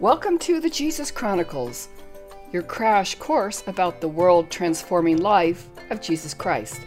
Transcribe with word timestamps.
Welcome 0.00 0.40
to 0.40 0.58
the 0.58 0.68
Jesus 0.68 1.12
Chronicles, 1.12 1.88
your 2.50 2.64
crash 2.64 3.14
course 3.14 3.62
about 3.68 4.00
the 4.00 4.08
world 4.08 4.50
transforming 4.50 5.18
life 5.18 5.68
of 5.90 6.00
Jesus 6.00 6.34
Christ. 6.34 6.80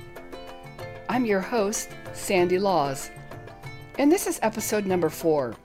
I'm 1.07 1.25
your 1.25 1.39
host, 1.39 1.89
Sandy 2.11 2.59
Laws, 2.59 3.09
and 3.97 4.11
this 4.11 4.27
is 4.27 4.39
episode 4.41 4.85
number 4.85 5.07
four. 5.07 5.55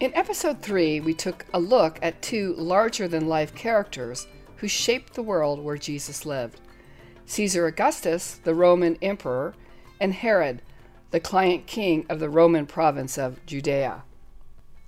In 0.00 0.14
episode 0.14 0.62
three, 0.62 1.00
we 1.00 1.12
took 1.12 1.44
a 1.52 1.60
look 1.60 1.98
at 2.00 2.22
two 2.22 2.54
larger 2.54 3.06
than 3.06 3.28
life 3.28 3.54
characters 3.54 4.26
who 4.56 4.66
shaped 4.66 5.12
the 5.12 5.22
world 5.22 5.62
where 5.62 5.76
Jesus 5.76 6.24
lived 6.24 6.58
Caesar 7.26 7.66
Augustus, 7.66 8.40
the 8.44 8.54
Roman 8.54 8.96
emperor, 9.02 9.54
and 10.00 10.14
Herod, 10.14 10.62
the 11.10 11.20
client 11.20 11.66
king 11.66 12.06
of 12.08 12.20
the 12.20 12.30
Roman 12.30 12.66
province 12.66 13.18
of 13.18 13.44
Judea. 13.46 14.04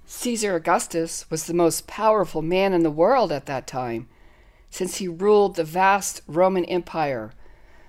Caesar 0.07 0.55
Augustus 0.55 1.29
was 1.31 1.47
the 1.47 1.55
most 1.55 1.87
powerful 1.87 2.43
man 2.43 2.73
in 2.73 2.83
the 2.83 2.91
world 2.91 3.33
at 3.33 3.47
that 3.47 3.67
time, 3.67 4.09
since 4.71 4.97
he 4.97 5.09
ruled 5.09 5.57
the 5.57 5.65
vast 5.65 6.21
Roman 6.27 6.65
Empire 6.67 7.33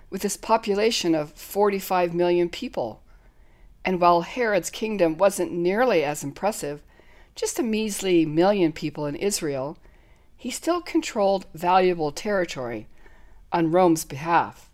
with 0.09 0.23
its 0.25 0.37
population 0.37 1.13
of 1.13 1.33
45 1.33 2.13
million 2.13 2.49
people. 2.49 3.01
And 3.85 3.99
while 3.99 4.21
Herod's 4.21 4.69
kingdom 4.69 5.17
wasn't 5.17 5.51
nearly 5.51 6.03
as 6.03 6.23
impressive, 6.23 6.81
just 7.35 7.59
a 7.59 7.63
measly 7.63 8.25
million 8.25 8.71
people 8.71 9.05
in 9.05 9.15
Israel, 9.15 9.77
he 10.35 10.49
still 10.49 10.81
controlled 10.81 11.45
valuable 11.53 12.11
territory 12.11 12.87
on 13.51 13.71
Rome's 13.71 14.05
behalf. 14.05 14.69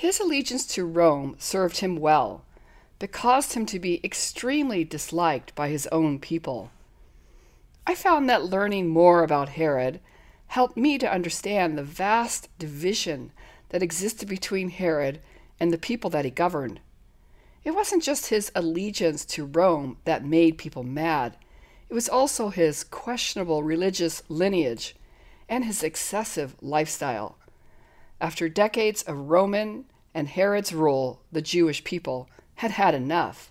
His 0.00 0.18
allegiance 0.18 0.64
to 0.68 0.86
Rome 0.86 1.36
served 1.38 1.80
him 1.80 1.96
well, 1.96 2.42
but 2.98 3.12
caused 3.12 3.52
him 3.52 3.66
to 3.66 3.78
be 3.78 4.00
extremely 4.02 4.82
disliked 4.82 5.54
by 5.54 5.68
his 5.68 5.86
own 5.88 6.18
people. 6.18 6.70
I 7.86 7.94
found 7.94 8.26
that 8.26 8.46
learning 8.46 8.88
more 8.88 9.22
about 9.22 9.50
Herod 9.50 10.00
helped 10.46 10.74
me 10.74 10.96
to 10.96 11.12
understand 11.12 11.76
the 11.76 11.82
vast 11.82 12.48
division 12.58 13.30
that 13.68 13.82
existed 13.82 14.26
between 14.26 14.70
Herod 14.70 15.20
and 15.60 15.70
the 15.70 15.76
people 15.76 16.08
that 16.08 16.24
he 16.24 16.30
governed. 16.30 16.80
It 17.62 17.72
wasn't 17.72 18.02
just 18.02 18.28
his 18.28 18.50
allegiance 18.54 19.26
to 19.26 19.44
Rome 19.44 19.98
that 20.04 20.24
made 20.24 20.56
people 20.56 20.82
mad, 20.82 21.36
it 21.90 21.94
was 21.94 22.08
also 22.08 22.48
his 22.48 22.84
questionable 22.84 23.62
religious 23.62 24.22
lineage 24.30 24.96
and 25.46 25.66
his 25.66 25.82
excessive 25.82 26.56
lifestyle. 26.62 27.36
After 28.18 28.48
decades 28.48 29.02
of 29.02 29.30
Roman 29.30 29.84
and 30.14 30.28
Herod's 30.28 30.72
rule, 30.72 31.20
the 31.30 31.42
Jewish 31.42 31.84
people 31.84 32.28
had 32.56 32.72
had 32.72 32.94
enough. 32.94 33.50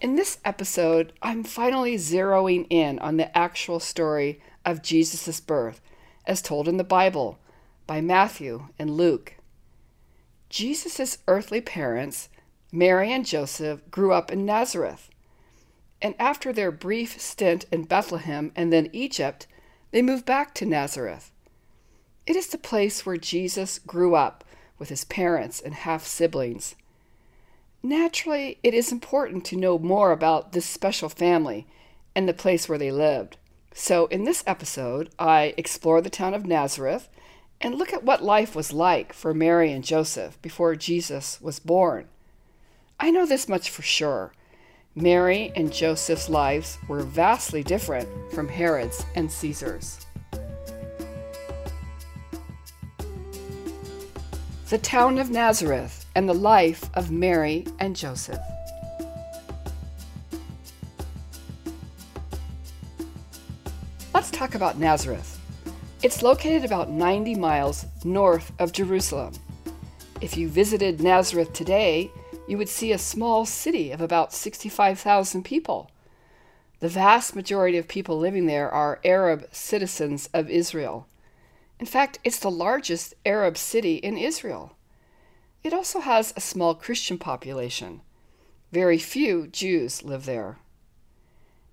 In 0.00 0.16
this 0.16 0.38
episode, 0.44 1.12
I'm 1.20 1.44
finally 1.44 1.96
zeroing 1.96 2.66
in 2.70 2.98
on 3.00 3.16
the 3.16 3.36
actual 3.36 3.80
story 3.80 4.40
of 4.64 4.82
Jesus' 4.82 5.40
birth, 5.40 5.80
as 6.26 6.40
told 6.40 6.68
in 6.68 6.78
the 6.78 6.84
Bible 6.84 7.38
by 7.86 8.00
Matthew 8.00 8.68
and 8.78 8.90
Luke. 8.90 9.34
Jesus' 10.48 11.18
earthly 11.28 11.60
parents, 11.60 12.28
Mary 12.72 13.12
and 13.12 13.26
Joseph, 13.26 13.82
grew 13.90 14.12
up 14.12 14.30
in 14.30 14.46
Nazareth. 14.46 15.10
And 16.00 16.14
after 16.18 16.52
their 16.52 16.70
brief 16.70 17.20
stint 17.20 17.66
in 17.70 17.84
Bethlehem 17.84 18.52
and 18.56 18.72
then 18.72 18.88
Egypt, 18.92 19.46
they 19.90 20.02
moved 20.02 20.24
back 20.24 20.54
to 20.54 20.66
Nazareth. 20.66 21.30
It 22.26 22.36
is 22.36 22.46
the 22.46 22.58
place 22.58 23.04
where 23.04 23.16
Jesus 23.16 23.78
grew 23.78 24.14
up 24.14 24.44
with 24.80 24.88
his 24.88 25.04
parents 25.04 25.60
and 25.60 25.74
half 25.74 26.04
siblings. 26.04 26.74
Naturally, 27.82 28.58
it 28.64 28.74
is 28.74 28.90
important 28.90 29.44
to 29.46 29.56
know 29.56 29.78
more 29.78 30.10
about 30.10 30.50
this 30.50 30.66
special 30.66 31.08
family 31.08 31.66
and 32.16 32.28
the 32.28 32.34
place 32.34 32.68
where 32.68 32.78
they 32.78 32.90
lived. 32.90 33.36
So, 33.72 34.06
in 34.06 34.24
this 34.24 34.42
episode, 34.46 35.10
I 35.18 35.54
explore 35.56 36.00
the 36.00 36.10
town 36.10 36.34
of 36.34 36.44
Nazareth 36.44 37.08
and 37.60 37.76
look 37.76 37.92
at 37.92 38.02
what 38.02 38.24
life 38.24 38.56
was 38.56 38.72
like 38.72 39.12
for 39.12 39.32
Mary 39.32 39.70
and 39.70 39.84
Joseph 39.84 40.40
before 40.42 40.74
Jesus 40.74 41.40
was 41.40 41.60
born. 41.60 42.08
I 42.98 43.10
know 43.10 43.26
this 43.26 43.48
much 43.48 43.70
for 43.70 43.82
sure. 43.82 44.32
Mary 44.94 45.52
and 45.54 45.72
Joseph's 45.72 46.28
lives 46.28 46.78
were 46.88 47.02
vastly 47.02 47.62
different 47.62 48.08
from 48.32 48.48
Herod's 48.48 49.04
and 49.14 49.30
Caesar's. 49.30 50.04
The 54.70 54.78
town 54.78 55.18
of 55.18 55.30
Nazareth, 55.30 56.06
and 56.14 56.28
the 56.28 56.32
life 56.32 56.88
of 56.94 57.10
Mary 57.10 57.66
and 57.80 57.96
Joseph. 57.96 58.38
Let's 64.14 64.30
talk 64.30 64.54
about 64.54 64.78
Nazareth. 64.78 65.40
It's 66.04 66.22
located 66.22 66.64
about 66.64 66.88
90 66.88 67.34
miles 67.34 67.84
north 68.04 68.52
of 68.60 68.70
Jerusalem. 68.70 69.32
If 70.20 70.36
you 70.36 70.48
visited 70.48 71.00
Nazareth 71.00 71.52
today, 71.52 72.12
you 72.46 72.56
would 72.56 72.68
see 72.68 72.92
a 72.92 72.98
small 72.98 73.44
city 73.46 73.90
of 73.90 74.00
about 74.00 74.32
65,000 74.32 75.44
people. 75.44 75.90
The 76.78 76.88
vast 76.88 77.34
majority 77.34 77.76
of 77.76 77.88
people 77.88 78.20
living 78.20 78.46
there 78.46 78.70
are 78.70 79.00
Arab 79.04 79.48
citizens 79.50 80.28
of 80.32 80.48
Israel. 80.48 81.08
In 81.80 81.86
fact, 81.86 82.18
it's 82.22 82.38
the 82.38 82.50
largest 82.50 83.14
Arab 83.24 83.56
city 83.56 83.94
in 83.94 84.18
Israel. 84.18 84.76
It 85.64 85.72
also 85.72 86.00
has 86.00 86.34
a 86.36 86.40
small 86.40 86.74
Christian 86.74 87.16
population. 87.16 88.02
Very 88.70 88.98
few 88.98 89.46
Jews 89.46 90.02
live 90.02 90.26
there. 90.26 90.58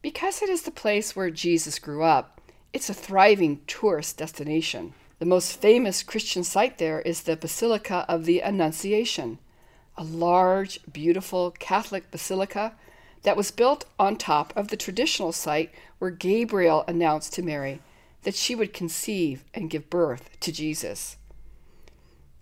Because 0.02 0.42
it 0.42 0.48
is 0.48 0.62
the 0.62 0.72
place 0.72 1.14
where 1.14 1.30
Jesus 1.30 1.78
grew 1.78 2.04
up, 2.04 2.40
it's 2.72 2.90
a 2.90 2.94
thriving 2.94 3.60
tourist 3.68 4.18
destination. 4.18 4.94
The 5.20 5.26
most 5.26 5.60
famous 5.60 6.04
Christian 6.04 6.46
site 6.46 6.78
there 6.78 7.02
is 7.02 7.24
the 7.24 7.36
Basilica 7.36 8.06
of 8.08 8.24
the 8.24 8.40
Annunciation, 8.40 9.40
a 9.98 10.06
large, 10.06 10.80
beautiful 10.90 11.52
Catholic 11.52 12.12
basilica 12.12 12.76
that 13.24 13.36
was 13.36 13.52
built 13.52 13.84
on 14.00 14.16
top 14.16 14.54
of 14.56 14.70
the 14.70 14.78
traditional 14.78 15.34
site 15.34 15.72
where 16.00 16.12
Gabriel 16.12 16.86
announced 16.88 17.34
to 17.34 17.44
Mary 17.44 17.82
that 18.28 18.36
she 18.36 18.56
would 18.56 18.74
conceive 18.74 19.46
and 19.54 19.70
give 19.70 19.90
birth 19.90 20.38
to 20.42 20.52
Jesus. 20.52 21.16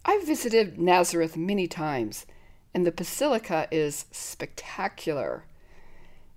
I've 0.03 0.25
visited 0.25 0.79
Nazareth 0.79 1.38
many 1.38 1.68
times, 1.68 2.25
and 2.73 2.88
the 2.88 2.91
basilica 2.91 3.68
is 3.69 4.06
spectacular. 4.09 5.44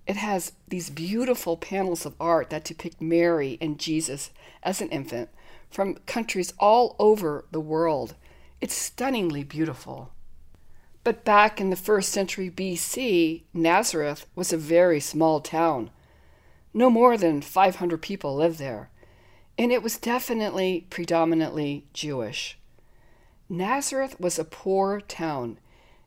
It 0.07 0.17
has 0.17 0.53
these 0.69 0.91
beautiful 0.91 1.57
panels 1.57 2.05
of 2.05 2.15
art 2.21 2.51
that 2.51 2.65
depict 2.65 3.01
Mary 3.01 3.57
and 3.59 3.79
Jesus 3.79 4.33
as 4.63 4.83
an 4.83 4.91
infant 4.91 5.31
from 5.71 5.95
countries 6.05 6.53
all 6.59 6.95
over 6.99 7.47
the 7.51 7.59
world. 7.59 8.17
It's 8.61 8.75
stunningly 8.75 9.45
beautiful. 9.45 10.11
But 11.05 11.25
back 11.25 11.59
in 11.59 11.71
the 11.71 11.75
first 11.77 12.13
century 12.13 12.51
BC, 12.51 13.45
Nazareth 13.55 14.27
was 14.35 14.53
a 14.53 14.59
very 14.59 15.01
small 15.01 15.41
town. 15.41 15.89
No 16.75 16.91
more 16.91 17.17
than 17.17 17.41
500 17.41 18.03
people 18.03 18.37
lived 18.37 18.59
there 18.59 18.91
and 19.59 19.73
it 19.73 19.83
was 19.83 19.99
definitely 19.99 20.87
predominantly 20.89 21.85
Jewish. 21.93 22.57
Nazareth 23.49 24.19
was 24.21 24.39
a 24.39 24.45
poor 24.45 25.01
town. 25.01 25.59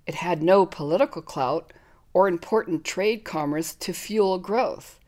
It 0.08 0.16
had 0.16 0.42
no 0.42 0.66
political 0.66 1.22
clout 1.22 1.74
or 2.14 2.28
important 2.28 2.86
trade 2.86 3.26
commerce 3.26 3.76
to 3.76 3.94
fuel 3.94 4.40
growth. 4.40 5.00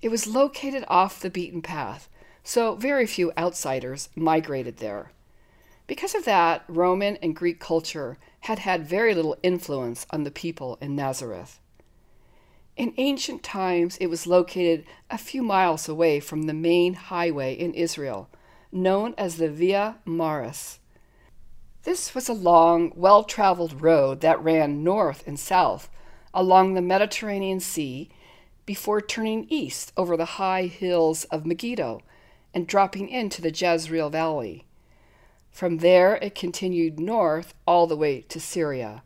It 0.00 0.10
was 0.10 0.26
located 0.26 0.84
off 0.86 1.20
the 1.20 1.30
beaten 1.30 1.62
path, 1.62 2.08
so 2.44 2.76
very 2.76 3.06
few 3.06 3.32
outsiders 3.36 4.08
migrated 4.14 4.78
there. 4.78 5.12
Because 5.86 6.14
of 6.14 6.24
that, 6.24 6.64
Roman 6.68 7.16
and 7.16 7.34
Greek 7.34 7.58
culture 7.58 8.16
had 8.40 8.60
had 8.60 8.86
very 8.86 9.14
little 9.14 9.36
influence 9.42 10.06
on 10.10 10.24
the 10.24 10.30
people 10.30 10.78
in 10.80 10.94
Nazareth. 10.94 11.58
In 12.76 12.94
ancient 12.96 13.42
times, 13.42 13.96
it 13.98 14.06
was 14.06 14.26
located 14.26 14.84
a 15.10 15.18
few 15.18 15.42
miles 15.42 15.88
away 15.88 16.20
from 16.20 16.42
the 16.42 16.54
main 16.54 16.94
highway 16.94 17.54
in 17.54 17.74
Israel, 17.74 18.30
known 18.70 19.14
as 19.18 19.36
the 19.36 19.50
Via 19.50 19.98
Maris. 20.06 20.78
This 21.82 22.14
was 22.14 22.28
a 22.28 22.34
long, 22.34 22.92
well 22.96 23.24
traveled 23.24 23.82
road 23.82 24.20
that 24.20 24.42
ran 24.42 24.82
north 24.82 25.22
and 25.26 25.38
south 25.38 25.90
along 26.32 26.72
the 26.74 26.80
Mediterranean 26.80 27.60
Sea 27.60 28.08
before 28.64 29.00
turning 29.00 29.46
east 29.50 29.92
over 29.96 30.16
the 30.16 30.36
high 30.40 30.66
hills 30.66 31.24
of 31.24 31.44
Megiddo 31.44 32.00
and 32.54 32.66
dropping 32.66 33.08
into 33.08 33.42
the 33.42 33.50
Jezreel 33.50 34.08
Valley. 34.10 34.64
From 35.50 35.78
there, 35.78 36.16
it 36.16 36.34
continued 36.34 36.98
north 36.98 37.52
all 37.66 37.86
the 37.86 37.96
way 37.96 38.22
to 38.22 38.40
Syria. 38.40 39.02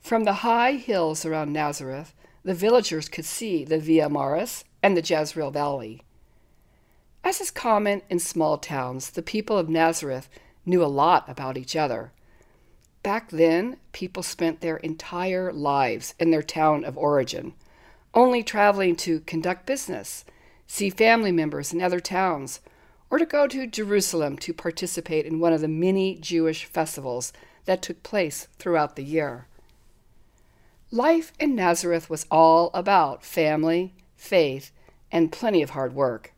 From 0.00 0.24
the 0.24 0.40
high 0.44 0.72
hills 0.72 1.26
around 1.26 1.52
Nazareth, 1.52 2.14
the 2.42 2.54
villagers 2.54 3.08
could 3.08 3.24
see 3.24 3.64
the 3.64 3.78
Via 3.78 4.08
Maris 4.08 4.64
and 4.82 4.96
the 4.96 5.02
Jezreel 5.02 5.50
Valley. 5.50 6.02
As 7.22 7.40
is 7.40 7.50
common 7.50 8.02
in 8.08 8.18
small 8.18 8.56
towns, 8.56 9.10
the 9.10 9.22
people 9.22 9.58
of 9.58 9.68
Nazareth 9.68 10.28
knew 10.64 10.82
a 10.82 10.86
lot 10.86 11.28
about 11.28 11.58
each 11.58 11.76
other. 11.76 12.12
Back 13.02 13.30
then, 13.30 13.76
people 13.92 14.22
spent 14.22 14.60
their 14.60 14.78
entire 14.78 15.52
lives 15.52 16.14
in 16.18 16.30
their 16.30 16.42
town 16.42 16.84
of 16.84 16.96
origin, 16.96 17.54
only 18.14 18.42
traveling 18.42 18.96
to 18.96 19.20
conduct 19.20 19.66
business, 19.66 20.24
see 20.66 20.90
family 20.90 21.32
members 21.32 21.72
in 21.72 21.82
other 21.82 22.00
towns, 22.00 22.60
or 23.10 23.18
to 23.18 23.26
go 23.26 23.46
to 23.46 23.66
Jerusalem 23.66 24.38
to 24.38 24.54
participate 24.54 25.26
in 25.26 25.40
one 25.40 25.52
of 25.52 25.60
the 25.60 25.68
many 25.68 26.16
Jewish 26.16 26.64
festivals 26.64 27.32
that 27.64 27.82
took 27.82 28.02
place 28.02 28.48
throughout 28.58 28.96
the 28.96 29.04
year. 29.04 29.46
Life 30.92 31.32
in 31.38 31.54
Nazareth 31.54 32.10
was 32.10 32.26
all 32.32 32.72
about 32.74 33.24
family, 33.24 33.94
faith, 34.16 34.72
and 35.12 35.30
plenty 35.30 35.62
of 35.62 35.70
hard 35.70 35.94
work. 35.94 36.32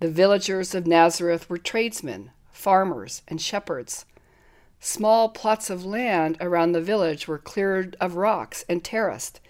The 0.00 0.10
villagers 0.10 0.74
of 0.74 0.86
Nazareth 0.86 1.50
were 1.50 1.58
tradesmen, 1.58 2.30
farmers, 2.50 3.20
and 3.28 3.38
shepherds. 3.38 4.06
Small 4.80 5.28
plots 5.28 5.68
of 5.68 5.84
land 5.84 6.38
around 6.40 6.72
the 6.72 6.80
village 6.80 7.28
were 7.28 7.38
cleared 7.38 7.96
of 8.00 8.16
rocks 8.16 8.64
and 8.66 8.82
terraced, 8.82 9.40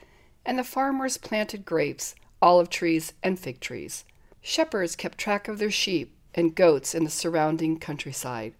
and 0.45 0.59
the 0.59 0.65
farmers 0.65 1.17
planted 1.17 1.65
grapes, 1.65 2.17
olive 2.43 2.71
trees, 2.71 3.13
and 3.23 3.39
fig 3.39 3.61
trees. 3.61 4.05
Shepherds 4.43 4.97
kept 4.97 5.19
track 5.19 5.47
of 5.47 5.59
their 5.59 5.71
sheep 5.71 6.17
and 6.35 6.57
goats 6.57 6.97
in 6.97 7.05
the 7.05 7.11
surrounding 7.11 7.79
countryside. 7.79 8.55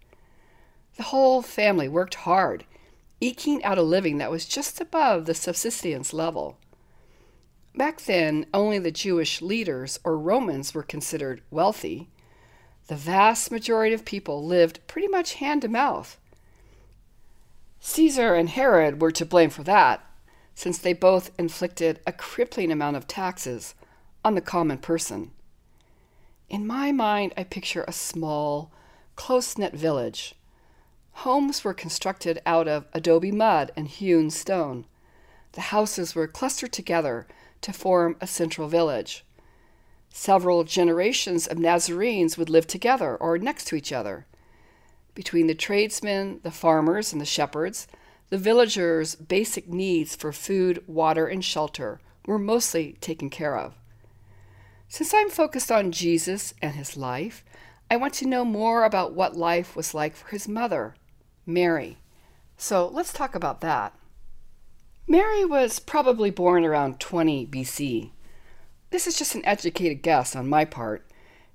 The 0.95 1.03
whole 1.03 1.41
family 1.41 1.89
worked 1.89 2.15
hard, 2.15 2.63
eking 3.21 3.63
out 3.63 3.77
a 3.77 3.83
living 3.83 4.17
that 4.17 4.31
was 4.31 4.45
just 4.45 4.81
above 4.81 5.25
the 5.25 5.33
subsistence 5.33 6.13
level. 6.13 6.57
Back 7.75 8.01
then, 8.01 8.45
only 8.53 8.79
the 8.79 8.91
Jewish 8.91 9.41
leaders 9.41 9.99
or 10.03 10.17
Romans 10.17 10.73
were 10.73 10.83
considered 10.83 11.41
wealthy. 11.51 12.09
The 12.87 12.95
vast 12.95 13.51
majority 13.51 13.93
of 13.93 14.05
people 14.05 14.45
lived 14.45 14.79
pretty 14.87 15.07
much 15.07 15.35
hand 15.35 15.63
to 15.63 15.67
mouth. 15.67 16.17
Caesar 17.79 18.33
and 18.33 18.49
Herod 18.49 19.01
were 19.01 19.11
to 19.11 19.25
blame 19.25 19.49
for 19.49 19.63
that, 19.63 20.03
since 20.55 20.77
they 20.77 20.93
both 20.93 21.31
inflicted 21.37 21.99
a 22.07 22.13
crippling 22.13 22.71
amount 22.71 22.95
of 22.95 23.07
taxes 23.07 23.75
on 24.23 24.35
the 24.35 24.41
common 24.41 24.77
person. 24.77 25.31
In 26.49 26.65
my 26.65 26.91
mind, 26.91 27.33
I 27.35 27.43
picture 27.43 27.83
a 27.87 27.91
small, 27.91 28.71
close 29.15 29.57
knit 29.57 29.73
village. 29.73 30.35
Homes 31.19 31.63
were 31.63 31.73
constructed 31.73 32.39
out 32.45 32.67
of 32.67 32.85
adobe 32.93 33.31
mud 33.31 33.71
and 33.75 33.87
hewn 33.87 34.29
stone. 34.29 34.85
The 35.53 35.61
houses 35.61 36.13
were 36.13 36.27
clustered 36.27 36.71
together 36.71 37.25
to 37.61 37.73
form 37.73 38.15
a 38.21 38.27
central 38.27 38.67
village. 38.67 39.25
Several 40.09 40.63
generations 40.63 41.47
of 41.47 41.57
Nazarenes 41.57 42.37
would 42.37 42.49
live 42.49 42.67
together 42.67 43.15
or 43.15 43.39
next 43.39 43.65
to 43.69 43.75
each 43.75 43.91
other. 43.91 44.27
Between 45.15 45.47
the 45.47 45.55
tradesmen, 45.55 46.41
the 46.43 46.51
farmers, 46.51 47.11
and 47.11 47.19
the 47.19 47.25
shepherds, 47.25 47.87
the 48.29 48.37
villagers' 48.37 49.15
basic 49.15 49.67
needs 49.67 50.15
for 50.15 50.31
food, 50.31 50.83
water, 50.85 51.25
and 51.25 51.43
shelter 51.43 51.99
were 52.27 52.37
mostly 52.37 52.97
taken 53.01 53.29
care 53.29 53.57
of. 53.57 53.73
Since 54.89 55.13
I'm 55.13 55.29
focused 55.29 55.71
on 55.71 55.91
Jesus 55.91 56.53
and 56.61 56.75
his 56.75 56.95
life, 56.95 57.43
I 57.89 57.97
want 57.97 58.13
to 58.15 58.27
know 58.27 58.45
more 58.45 58.83
about 58.83 59.13
what 59.13 59.35
life 59.35 59.75
was 59.75 59.93
like 59.93 60.15
for 60.15 60.29
his 60.29 60.47
mother, 60.47 60.95
Mary. 61.45 61.97
So 62.57 62.87
let's 62.87 63.13
talk 63.13 63.35
about 63.35 63.61
that. 63.61 63.93
Mary 65.07 65.45
was 65.45 65.79
probably 65.79 66.31
born 66.31 66.65
around 66.65 66.99
20 66.99 67.45
BC. 67.47 68.11
This 68.89 69.07
is 69.07 69.17
just 69.17 69.35
an 69.35 69.45
educated 69.45 70.01
guess 70.01 70.35
on 70.35 70.49
my 70.49 70.65
part, 70.65 71.05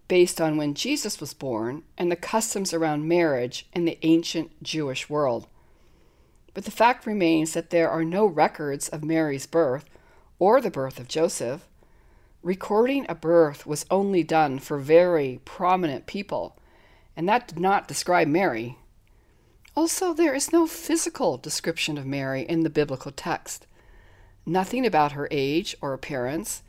based 0.08 0.40
on 0.40 0.56
when 0.56 0.74
Jesus 0.74 1.20
was 1.20 1.34
born 1.34 1.82
and 1.96 2.10
the 2.10 2.16
customs 2.16 2.72
around 2.72 3.08
marriage 3.08 3.66
in 3.72 3.86
the 3.86 3.98
ancient 4.02 4.62
Jewish 4.62 5.08
world. 5.08 5.46
But 6.52 6.64
the 6.64 6.70
fact 6.70 7.06
remains 7.06 7.52
that 7.54 7.70
there 7.70 7.88
are 7.90 8.04
no 8.04 8.26
records 8.26 8.88
of 8.88 9.04
Mary's 9.04 9.46
birth 9.46 9.84
or 10.38 10.60
the 10.60 10.70
birth 10.70 10.98
of 10.98 11.08
Joseph. 11.08 11.66
Recording 12.42 13.06
a 13.08 13.14
birth 13.14 13.66
was 13.66 13.86
only 13.90 14.22
done 14.22 14.58
for 14.58 14.78
very 14.78 15.40
prominent 15.44 16.06
people, 16.06 16.56
and 17.16 17.28
that 17.28 17.48
did 17.48 17.58
not 17.60 17.88
describe 17.88 18.28
Mary. 18.28 18.76
Also, 19.76 20.12
there 20.12 20.34
is 20.34 20.52
no 20.52 20.66
physical 20.66 21.36
description 21.38 21.96
of 21.96 22.04
Mary 22.04 22.42
in 22.42 22.64
the 22.64 22.70
biblical 22.70 23.12
text, 23.12 23.66
nothing 24.44 24.84
about 24.84 25.12
her 25.12 25.28
age 25.30 25.76
or 25.80 25.92
appearance, 25.92 26.62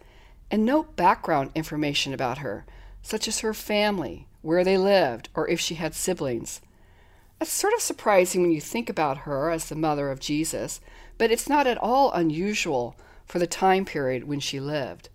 and 0.51 0.63
no 0.63 0.83
background 0.83 1.49
information 1.55 2.13
about 2.13 2.37
her, 2.39 2.63
such 3.01 3.27
as 3.27 3.39
her 3.39 3.53
family, 3.53 4.27
where 4.43 4.63
they 4.63 4.77
lived, 4.77 5.29
or 5.33 5.47
if 5.47 5.59
she 5.59 5.75
had 5.75 5.95
siblings. 5.95 6.61
That's 7.39 7.51
sort 7.51 7.73
of 7.73 7.81
surprising 7.81 8.41
when 8.41 8.51
you 8.51 8.61
think 8.61 8.87
about 8.87 9.19
her 9.19 9.49
as 9.49 9.67
the 9.67 9.75
mother 9.75 10.11
of 10.11 10.19
Jesus, 10.19 10.79
but 11.17 11.31
it's 11.31 11.49
not 11.49 11.65
at 11.65 11.79
all 11.79 12.11
unusual 12.11 12.95
for 13.25 13.39
the 13.39 13.47
time 13.47 13.83
period 13.83 14.25
when 14.25 14.39
she 14.39 14.59
lived. 14.59 15.09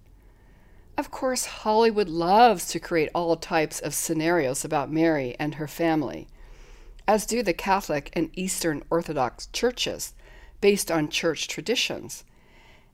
Of 0.99 1.13
course, 1.13 1.47
Hollywood 1.47 2.09
loves 2.09 2.67
to 2.69 2.81
create 2.81 3.11
all 3.15 3.37
types 3.37 3.79
of 3.79 3.95
scenarios 3.95 4.65
about 4.65 4.91
Mary 4.91 5.37
and 5.39 5.55
her 5.55 5.69
family 5.69 6.27
as 7.07 7.27
do 7.27 7.43
the 7.43 7.53
Catholic 7.53 8.11
and 8.15 8.31
Eastern 8.35 8.83
Orthodox 8.91 9.47
churches, 9.53 10.15
based 10.61 10.91
on 10.91 11.09
church 11.09 11.49
traditions. 11.49 12.25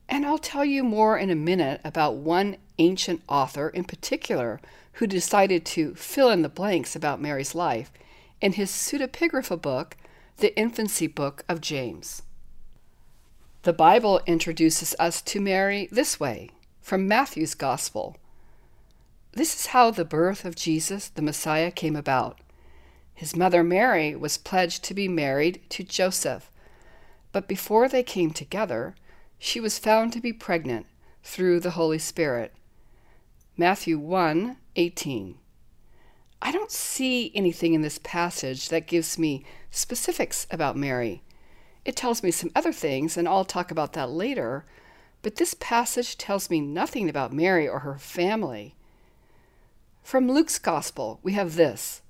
And 0.07 0.25
I'll 0.25 0.37
tell 0.37 0.65
you 0.65 0.83
more 0.83 1.17
in 1.17 1.29
a 1.29 1.35
minute 1.35 1.81
about 1.83 2.15
one 2.15 2.57
ancient 2.77 3.21
author 3.27 3.69
in 3.69 3.85
particular 3.85 4.59
who 4.93 5.07
decided 5.07 5.65
to 5.65 5.95
fill 5.95 6.29
in 6.29 6.41
the 6.41 6.49
blanks 6.49 6.95
about 6.95 7.21
Mary's 7.21 7.55
life 7.55 7.91
in 8.41 8.53
his 8.53 8.69
pseudepigrapha 8.69 9.61
book, 9.61 9.97
The 10.37 10.55
Infancy 10.57 11.07
Book 11.07 11.43
of 11.47 11.61
James. 11.61 12.23
The 13.63 13.73
Bible 13.73 14.19
introduces 14.27 14.93
us 14.99 15.21
to 15.21 15.39
Mary 15.39 15.87
this 15.91 16.19
way 16.19 16.49
from 16.81 17.07
Matthew's 17.07 17.55
Gospel. 17.55 18.17
This 19.31 19.55
is 19.55 19.65
how 19.67 19.89
the 19.89 20.05
birth 20.05 20.43
of 20.43 20.55
Jesus, 20.55 21.07
the 21.07 21.21
Messiah, 21.21 21.71
came 21.71 21.95
about. 21.95 22.39
His 23.13 23.35
mother 23.35 23.63
Mary 23.63 24.15
was 24.15 24.37
pledged 24.37 24.83
to 24.85 24.93
be 24.93 25.07
married 25.07 25.61
to 25.69 25.83
Joseph, 25.83 26.51
but 27.31 27.47
before 27.47 27.87
they 27.87 28.03
came 28.03 28.31
together, 28.31 28.95
she 29.37 29.59
was 29.59 29.79
found 29.79 30.13
to 30.13 30.21
be 30.21 30.33
pregnant 30.33 30.85
through 31.23 31.59
the 31.59 31.71
Holy 31.71 31.99
Spirit. 31.99 32.53
Matthew 33.57 33.99
1 33.99 34.57
18. 34.75 35.37
I 36.41 36.51
don't 36.51 36.71
see 36.71 37.31
anything 37.33 37.73
in 37.73 37.81
this 37.81 37.99
passage 38.03 38.69
that 38.69 38.87
gives 38.87 39.17
me 39.17 39.45
specifics 39.71 40.45
about 40.51 40.75
Mary. 40.75 41.21
It 41.85 41.95
tells 41.95 42.23
me 42.23 42.31
some 42.31 42.51
other 42.55 42.73
things, 42.73 43.15
and 43.15 43.27
I'll 43.27 43.45
talk 43.45 43.71
about 43.71 43.93
that 43.93 44.09
later, 44.09 44.65
but 45.21 45.35
this 45.35 45.53
passage 45.53 46.17
tells 46.17 46.49
me 46.49 46.59
nothing 46.59 47.09
about 47.09 47.31
Mary 47.31 47.67
or 47.67 47.79
her 47.79 47.97
family. 47.97 48.75
From 50.01 50.29
Luke's 50.29 50.59
Gospel, 50.59 51.19
we 51.23 51.33
have 51.33 51.55
this 51.55 52.01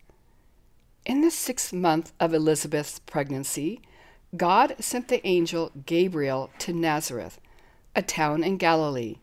in 1.06 1.22
the 1.22 1.32
sixth 1.32 1.74
month 1.74 2.14
of 2.20 2.34
Elizabeth's 2.34 3.00
pregnancy, 3.00 3.82
God 4.36 4.76
sent 4.80 5.10
the 5.10 5.26
angel 5.28 5.72
Gabriel 5.86 6.50
to 6.60 6.74
Nazareth, 6.74 7.40
a 7.96 8.02
town 8.02 8.44
in 8.44 8.58
Galilee, 8.58 9.18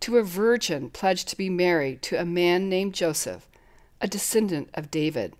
to 0.00 0.18
a 0.18 0.22
virgin 0.22 0.90
pledged 0.90 1.28
to 1.28 1.36
be 1.36 1.48
married 1.48 2.02
to 2.02 2.20
a 2.20 2.24
man 2.24 2.68
named 2.68 2.94
Joseph, 2.94 3.48
a 4.00 4.08
descendant 4.08 4.68
of 4.74 4.90
David. 4.90 5.34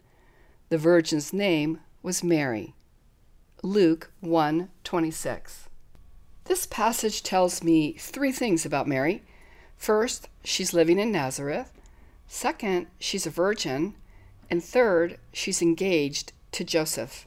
The 0.68 0.78
virgin's 0.78 1.32
name 1.32 1.80
was 2.02 2.22
Mary. 2.22 2.74
Luke 3.62 4.10
1:26. 4.22 5.68
This 6.44 6.66
passage 6.66 7.22
tells 7.22 7.62
me 7.62 7.92
three 7.94 8.32
things 8.32 8.64
about 8.64 8.88
Mary. 8.88 9.22
First, 9.76 10.28
she's 10.44 10.72
living 10.72 10.98
in 10.98 11.12
Nazareth. 11.12 11.72
Second, 12.26 12.86
she's 12.98 13.26
a 13.26 13.30
virgin. 13.30 13.94
And 14.52 14.62
third, 14.62 15.16
she's 15.32 15.62
engaged 15.62 16.34
to 16.50 16.62
Joseph. 16.62 17.26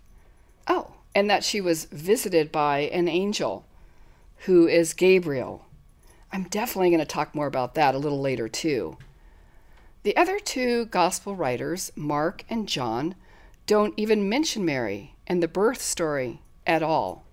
Oh, 0.67 0.91
and 1.15 1.27
that 1.27 1.43
she 1.43 1.59
was 1.59 1.85
visited 1.85 2.51
by 2.51 2.81
an 2.81 3.07
angel 3.07 3.65
who 4.41 4.67
is 4.67 4.93
Gabriel. 4.93 5.65
I'm 6.31 6.43
definitely 6.43 6.91
going 6.91 6.99
to 6.99 7.05
talk 7.05 7.33
more 7.33 7.47
about 7.47 7.73
that 7.73 7.95
a 7.95 7.97
little 7.97 8.21
later, 8.21 8.47
too. 8.47 8.97
The 10.03 10.15
other 10.15 10.37
two 10.37 10.85
gospel 10.85 11.35
writers, 11.35 11.91
Mark 11.95 12.45
and 12.47 12.67
John, 12.67 13.15
don't 13.65 13.95
even 13.97 14.29
mention 14.29 14.63
Mary 14.63 15.15
and 15.25 15.41
the 15.41 15.47
birth 15.47 15.81
story 15.81 16.41
at 16.67 16.83
all. 16.83 17.25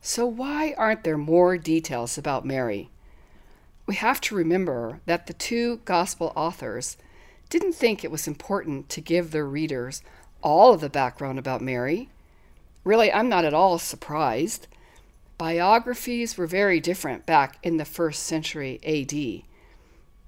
So, 0.00 0.26
why 0.26 0.76
aren't 0.78 1.02
there 1.02 1.18
more 1.18 1.58
details 1.58 2.16
about 2.16 2.46
Mary? 2.46 2.88
We 3.84 3.96
have 3.96 4.20
to 4.20 4.36
remember 4.36 5.00
that 5.06 5.26
the 5.26 5.34
two 5.34 5.78
gospel 5.78 6.32
authors 6.36 6.96
didn't 7.52 7.74
think 7.74 8.02
it 8.02 8.10
was 8.10 8.26
important 8.26 8.88
to 8.88 9.02
give 9.02 9.30
their 9.30 9.44
readers 9.46 10.02
all 10.40 10.72
of 10.72 10.80
the 10.80 10.88
background 10.88 11.38
about 11.38 11.60
Mary. 11.60 12.08
Really, 12.82 13.12
I'm 13.12 13.28
not 13.28 13.44
at 13.44 13.52
all 13.52 13.78
surprised. 13.78 14.68
Biographies 15.36 16.38
were 16.38 16.46
very 16.46 16.80
different 16.80 17.26
back 17.26 17.58
in 17.62 17.76
the 17.76 17.84
first 17.84 18.22
century 18.22 18.80
AD. 18.82 19.42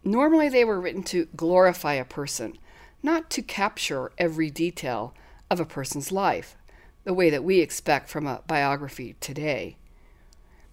Normally, 0.04 0.50
they 0.50 0.66
were 0.66 0.78
written 0.78 1.02
to 1.04 1.24
glorify 1.34 1.94
a 1.94 2.04
person, 2.04 2.58
not 3.02 3.30
to 3.30 3.40
capture 3.40 4.12
every 4.18 4.50
detail 4.50 5.14
of 5.50 5.60
a 5.60 5.64
person's 5.64 6.12
life. 6.12 6.58
the 7.04 7.14
way 7.14 7.30
that 7.30 7.44
we 7.44 7.60
expect 7.60 8.08
from 8.08 8.26
a 8.26 8.42
biography 8.46 9.14
today. 9.20 9.76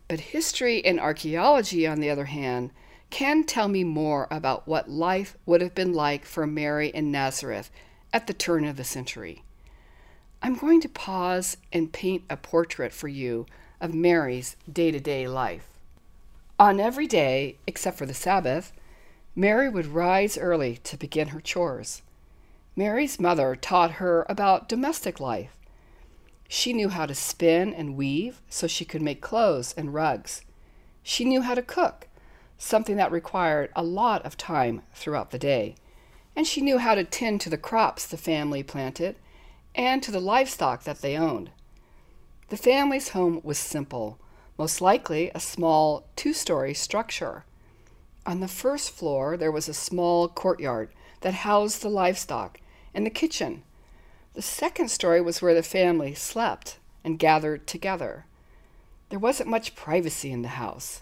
But 0.08 0.20
history 0.20 0.84
and 0.84 1.00
archaeology, 1.00 1.86
on 1.86 2.00
the 2.00 2.10
other 2.10 2.26
hand, 2.26 2.72
can 3.12 3.44
tell 3.44 3.68
me 3.68 3.84
more 3.84 4.28
about 4.32 4.68
what 4.68 4.90
life 4.90 5.38
would 5.46 5.62
have 5.62 5.76
been 5.76 5.94
like 5.94 6.26
for 6.26 6.48
Mary 6.48 6.88
in 6.88 7.12
Nazareth 7.12 7.70
at 8.12 8.26
the 8.26 8.34
turn 8.34 8.66
of 8.66 8.78
the 8.78 8.84
century. 8.84 9.44
I'm 10.42 10.56
going 10.56 10.82
to 10.82 10.90
pause 10.90 11.58
and 11.72 11.94
paint 11.94 12.24
a 12.30 12.38
portrait 12.38 12.92
for 12.92 13.08
you 13.08 13.46
of 13.80 13.94
Mary's 13.94 14.56
day 14.72 14.90
to 14.90 15.00
day 15.00 15.28
life. 15.28 15.68
On 16.58 16.80
every 16.80 17.06
day, 17.06 17.58
except 17.68 17.98
for 17.98 18.06
the 18.06 18.14
Sabbath, 18.14 18.72
Mary 19.36 19.70
would 19.70 19.88
rise 19.88 20.38
early 20.38 20.78
to 20.78 20.98
begin 20.98 21.30
her 21.30 21.42
chores. 21.42 22.02
Mary's 22.76 23.20
mother 23.20 23.56
taught 23.56 23.94
her 23.94 24.26
about 24.30 24.70
domestic 24.70 25.20
life. 25.20 25.58
She 26.48 26.74
knew 26.74 26.90
how 26.90 27.06
to 27.06 27.16
spin 27.16 27.74
and 27.74 27.96
weave 27.96 28.42
so 28.50 28.68
she 28.68 28.86
could 28.86 29.02
make 29.02 29.22
clothes 29.22 29.74
and 29.78 29.94
rugs. 29.94 30.42
She 31.04 31.26
knew 31.26 31.42
how 31.42 31.56
to 31.56 31.62
cook, 31.62 32.08
something 32.62 32.96
that 32.96 33.12
required 33.12 33.72
a 33.76 33.84
lot 33.84 34.24
of 34.24 34.38
time 34.38 34.84
throughout 34.94 35.32
the 35.32 35.40
day. 35.40 35.74
And 36.36 36.46
she 36.46 36.62
knew 36.62 36.78
how 36.78 36.94
to 36.94 37.04
tend 37.04 37.42
to 37.42 37.50
the 37.50 37.58
crops 37.58 38.06
the 38.06 38.18
family 38.18 38.62
planted 38.62 39.16
and 39.74 40.04
to 40.04 40.12
the 40.12 40.20
livestock 40.20 40.84
that 40.84 41.02
they 41.02 41.18
owned. 41.18 41.50
The 42.50 42.58
family's 42.58 43.10
home 43.10 43.42
was 43.44 43.58
simple, 43.58 44.20
most 44.60 44.80
likely 44.80 45.32
a 45.34 45.40
small 45.40 46.08
two 46.16 46.34
story 46.34 46.76
structure. 46.76 47.46
On 48.28 48.42
the 48.42 48.48
first 48.48 48.92
floor, 48.92 49.38
there 49.38 49.52
was 49.52 49.68
a 49.68 49.74
small 49.74 50.28
courtyard 50.28 50.92
that 51.22 51.34
housed 51.34 51.82
the 51.82 51.90
livestock 51.90 52.60
and 52.94 53.08
the 53.08 53.10
kitchen. 53.10 53.64
The 54.36 54.44
second 54.44 54.92
story 54.92 55.20
was 55.20 55.42
where 55.42 55.56
the 55.56 55.64
family 55.64 56.14
slept 56.14 56.78
and 57.04 57.18
gathered 57.18 57.66
together. 57.66 58.26
There 59.10 59.20
wasn't 59.20 59.50
much 59.50 59.76
privacy 59.76 60.32
in 60.32 60.44
the 60.44 60.50
house. 60.50 61.02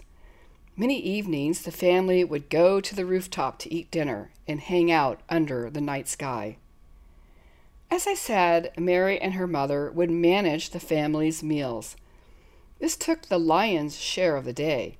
Many 0.80 0.98
evenings, 0.98 1.60
the 1.60 1.72
family 1.72 2.24
would 2.24 2.48
go 2.48 2.80
to 2.80 2.96
the 2.96 3.04
rooftop 3.04 3.58
to 3.58 3.74
eat 3.74 3.90
dinner 3.90 4.30
and 4.48 4.60
hang 4.60 4.90
out 4.90 5.20
under 5.28 5.68
the 5.68 5.82
night 5.82 6.08
sky. 6.08 6.56
As 7.90 8.06
I 8.06 8.14
said, 8.14 8.72
Mary 8.78 9.20
and 9.20 9.34
her 9.34 9.46
mother 9.46 9.90
would 9.90 10.10
manage 10.10 10.70
the 10.70 10.80
family's 10.80 11.42
meals. 11.42 11.96
This 12.78 12.96
took 12.96 13.26
the 13.26 13.36
lion's 13.36 13.98
share 13.98 14.38
of 14.38 14.46
the 14.46 14.54
day. 14.54 14.96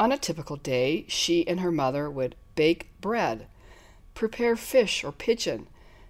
On 0.00 0.10
a 0.10 0.18
typical 0.18 0.56
day, 0.56 1.04
she 1.06 1.46
and 1.46 1.60
her 1.60 1.70
mother 1.70 2.10
would 2.10 2.34
bake 2.56 2.90
bread, 3.00 3.46
prepare 4.14 4.56
fish 4.56 5.04
or 5.04 5.12
pigeon, 5.12 5.68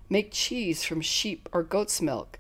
make 0.09 0.33
cheese 0.33 0.83
from 0.83 1.03
sheep 1.03 1.47
or 1.53 1.63
goat's 1.63 2.01
milk, 2.01 2.39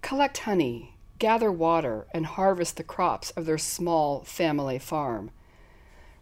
collect 0.00 0.38
honey, 0.38 0.94
gather 1.18 1.52
water, 1.52 2.06
and 2.14 2.24
harvest 2.24 2.78
the 2.78 2.82
crops 2.82 3.30
of 3.32 3.44
their 3.44 3.58
small 3.58 4.22
family 4.22 4.78
farm. 4.78 5.30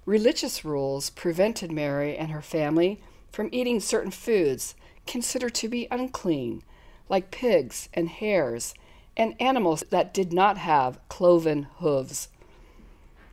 Religious 0.06 0.64
rules 0.64 1.10
prevented 1.10 1.72
Mary 1.72 2.16
and 2.16 2.30
her 2.30 2.40
family 2.40 3.00
from 3.32 3.48
eating 3.50 3.80
certain 3.80 4.12
foods 4.12 4.76
considered 5.04 5.52
to 5.52 5.68
be 5.68 5.88
unclean, 5.90 6.62
like 7.08 7.32
pigs 7.32 7.88
and 7.92 8.08
hares 8.08 8.72
and 9.16 9.34
animals 9.40 9.82
that 9.90 10.14
did 10.14 10.32
not 10.32 10.58
have 10.58 11.00
cloven 11.08 11.66
hooves. 11.78 12.28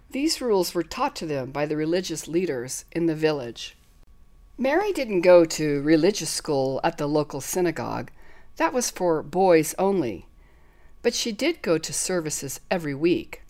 These 0.10 0.42
rules 0.42 0.74
were 0.74 0.84
taught 0.84 1.16
to 1.18 1.28
them 1.28 1.52
by 1.52 1.68
the 1.68 1.78
religious 1.78 2.28
leaders 2.28 2.86
in 2.92 3.06
the 3.06 3.16
village. 3.16 3.78
Mary 4.58 4.92
didn't 4.92 5.22
go 5.22 5.46
to 5.46 5.82
religious 5.82 6.30
school 6.30 6.80
at 6.84 6.98
the 6.98 7.08
local 7.08 7.40
synagogue. 7.40 8.10
That 8.58 8.74
was 8.74 8.90
for 8.90 9.22
boys 9.22 9.76
only. 9.78 10.26
But 11.04 11.14
she 11.14 11.32
did 11.32 11.62
go 11.62 11.78
to 11.78 11.94
services 11.94 12.60
every 12.72 12.96
week. 12.96 13.43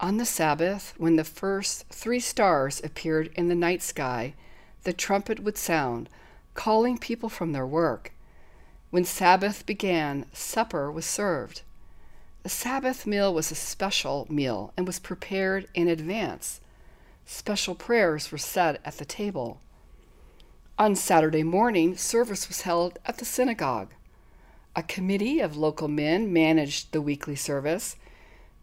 On 0.00 0.16
the 0.16 0.24
Sabbath, 0.24 0.94
when 0.96 1.16
the 1.16 1.24
first 1.24 1.86
three 1.90 2.20
stars 2.20 2.80
appeared 2.82 3.30
in 3.34 3.48
the 3.48 3.54
night 3.54 3.82
sky, 3.82 4.32
the 4.84 4.94
trumpet 4.94 5.40
would 5.40 5.58
sound, 5.58 6.08
calling 6.54 6.96
people 6.96 7.28
from 7.28 7.52
their 7.52 7.66
work. 7.66 8.12
When 8.88 9.04
Sabbath 9.04 9.66
began, 9.66 10.24
supper 10.32 10.90
was 10.90 11.04
served. 11.04 11.60
The 12.44 12.48
Sabbath 12.48 13.06
meal 13.06 13.34
was 13.34 13.52
a 13.52 13.54
special 13.54 14.26
meal 14.30 14.72
and 14.74 14.86
was 14.86 14.98
prepared 14.98 15.68
in 15.74 15.86
advance. 15.86 16.62
Special 17.26 17.74
prayers 17.74 18.32
were 18.32 18.38
said 18.38 18.78
at 18.86 18.96
the 18.96 19.04
table. 19.04 19.60
On 20.78 20.96
Saturday 20.96 21.42
morning, 21.42 21.94
service 21.94 22.48
was 22.48 22.62
held 22.62 22.98
at 23.04 23.18
the 23.18 23.26
synagogue. 23.26 23.90
A 24.74 24.82
committee 24.82 25.40
of 25.40 25.58
local 25.58 25.88
men 25.88 26.32
managed 26.32 26.92
the 26.92 27.02
weekly 27.02 27.36
service. 27.36 27.96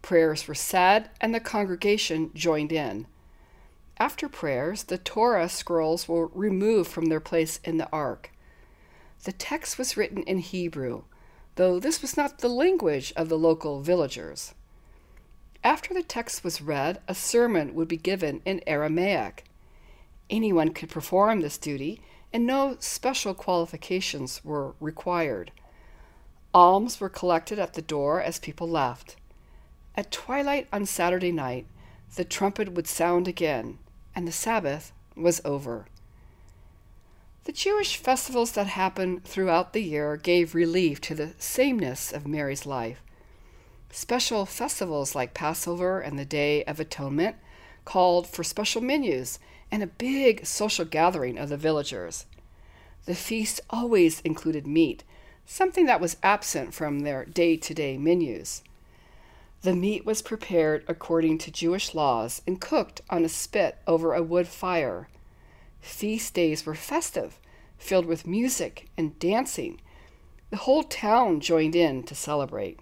Prayers 0.02 0.48
were 0.48 0.54
said, 0.54 1.10
and 1.20 1.34
the 1.34 1.40
congregation 1.40 2.30
joined 2.34 2.72
in. 2.72 3.06
After 3.98 4.28
prayers, 4.28 4.84
the 4.84 4.98
Torah 4.98 5.48
scrolls 5.48 6.08
were 6.08 6.28
removed 6.28 6.90
from 6.90 7.06
their 7.06 7.20
place 7.20 7.60
in 7.64 7.78
the 7.78 7.90
ark. 7.92 8.30
The 9.24 9.32
text 9.32 9.76
was 9.78 9.96
written 9.96 10.22
in 10.22 10.38
Hebrew 10.38 11.02
though 11.58 11.80
this 11.80 12.00
was 12.00 12.16
not 12.16 12.38
the 12.38 12.48
language 12.48 13.12
of 13.16 13.28
the 13.28 13.36
local 13.36 13.82
villagers. 13.82 14.54
After 15.64 15.92
the 15.92 16.04
text 16.04 16.44
was 16.44 16.62
read, 16.62 17.00
a 17.08 17.16
sermon 17.16 17.74
would 17.74 17.88
be 17.88 17.96
given 17.96 18.40
in 18.44 18.62
Aramaic. 18.64 19.44
Anyone 20.30 20.72
could 20.72 20.88
perform 20.88 21.40
this 21.40 21.58
duty, 21.58 22.00
and 22.32 22.46
no 22.46 22.76
special 22.78 23.34
qualifications 23.34 24.40
were 24.44 24.76
required. 24.78 25.50
Alms 26.54 27.00
were 27.00 27.08
collected 27.08 27.58
at 27.58 27.74
the 27.74 27.82
door 27.82 28.22
as 28.22 28.38
people 28.38 28.68
left. 28.68 29.16
At 29.98 30.12
twilight 30.12 30.68
on 30.72 30.86
Saturday 30.86 31.32
night, 31.32 31.66
the 32.14 32.24
trumpet 32.24 32.72
would 32.72 32.86
sound 32.86 33.26
again, 33.26 33.78
and 34.14 34.28
the 34.28 34.32
Sabbath 34.32 34.92
was 35.16 35.40
over. 35.44 35.86
The 37.46 37.50
Jewish 37.50 37.96
festivals 37.96 38.52
that 38.52 38.68
happened 38.68 39.24
throughout 39.24 39.72
the 39.72 39.82
year 39.82 40.16
gave 40.16 40.54
relief 40.54 41.00
to 41.00 41.16
the 41.16 41.34
sameness 41.38 42.12
of 42.12 42.28
Mary's 42.28 42.64
life. 42.64 43.02
Special 43.90 44.46
festivals 44.46 45.16
like 45.16 45.34
Passover 45.34 45.98
and 45.98 46.16
the 46.16 46.24
Day 46.24 46.62
of 46.62 46.78
Atonement 46.78 47.34
called 47.84 48.28
for 48.28 48.44
special 48.44 48.80
menus 48.80 49.40
and 49.68 49.82
a 49.82 49.88
big 49.88 50.46
social 50.46 50.84
gathering 50.84 51.36
of 51.36 51.48
the 51.48 51.56
villagers. 51.56 52.24
The 53.06 53.16
feast 53.16 53.62
always 53.68 54.20
included 54.20 54.64
meat, 54.64 55.02
something 55.44 55.86
that 55.86 56.00
was 56.00 56.18
absent 56.22 56.72
from 56.72 57.00
their 57.00 57.24
day 57.24 57.56
to 57.56 57.74
day 57.74 57.98
menus. 57.98 58.62
The 59.62 59.74
meat 59.74 60.06
was 60.06 60.22
prepared 60.22 60.84
according 60.86 61.38
to 61.38 61.50
Jewish 61.50 61.92
laws 61.92 62.42
and 62.46 62.60
cooked 62.60 63.00
on 63.10 63.24
a 63.24 63.28
spit 63.28 63.78
over 63.86 64.14
a 64.14 64.22
wood 64.22 64.46
fire. 64.46 65.08
Feast 65.80 66.34
days 66.34 66.64
were 66.64 66.76
festive, 66.76 67.38
filled 67.76 68.06
with 68.06 68.26
music 68.26 68.88
and 68.96 69.18
dancing. 69.18 69.80
The 70.50 70.58
whole 70.58 70.84
town 70.84 71.40
joined 71.40 71.74
in 71.74 72.04
to 72.04 72.14
celebrate. 72.14 72.78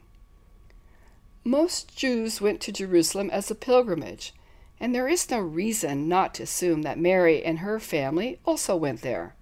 Most 1.45 1.97
Jews 1.97 2.41
went 2.41 2.61
to 2.63 2.73
Jerusalem 2.73 3.31
as 3.31 3.51
a 3.51 3.55
pilgrimage, 3.55 4.35
and 4.79 4.95
there 4.95 5.09
is 5.09 5.31
no 5.31 5.39
reason 5.39 6.09
not 6.09 6.35
to 6.35 6.43
assume 6.43 6.83
that 6.83 6.99
Mary 6.99 7.43
and 7.43 7.61
her 7.61 7.81
family 7.81 8.39
also 8.45 8.77
went 8.77 9.01
there. 9.01 9.35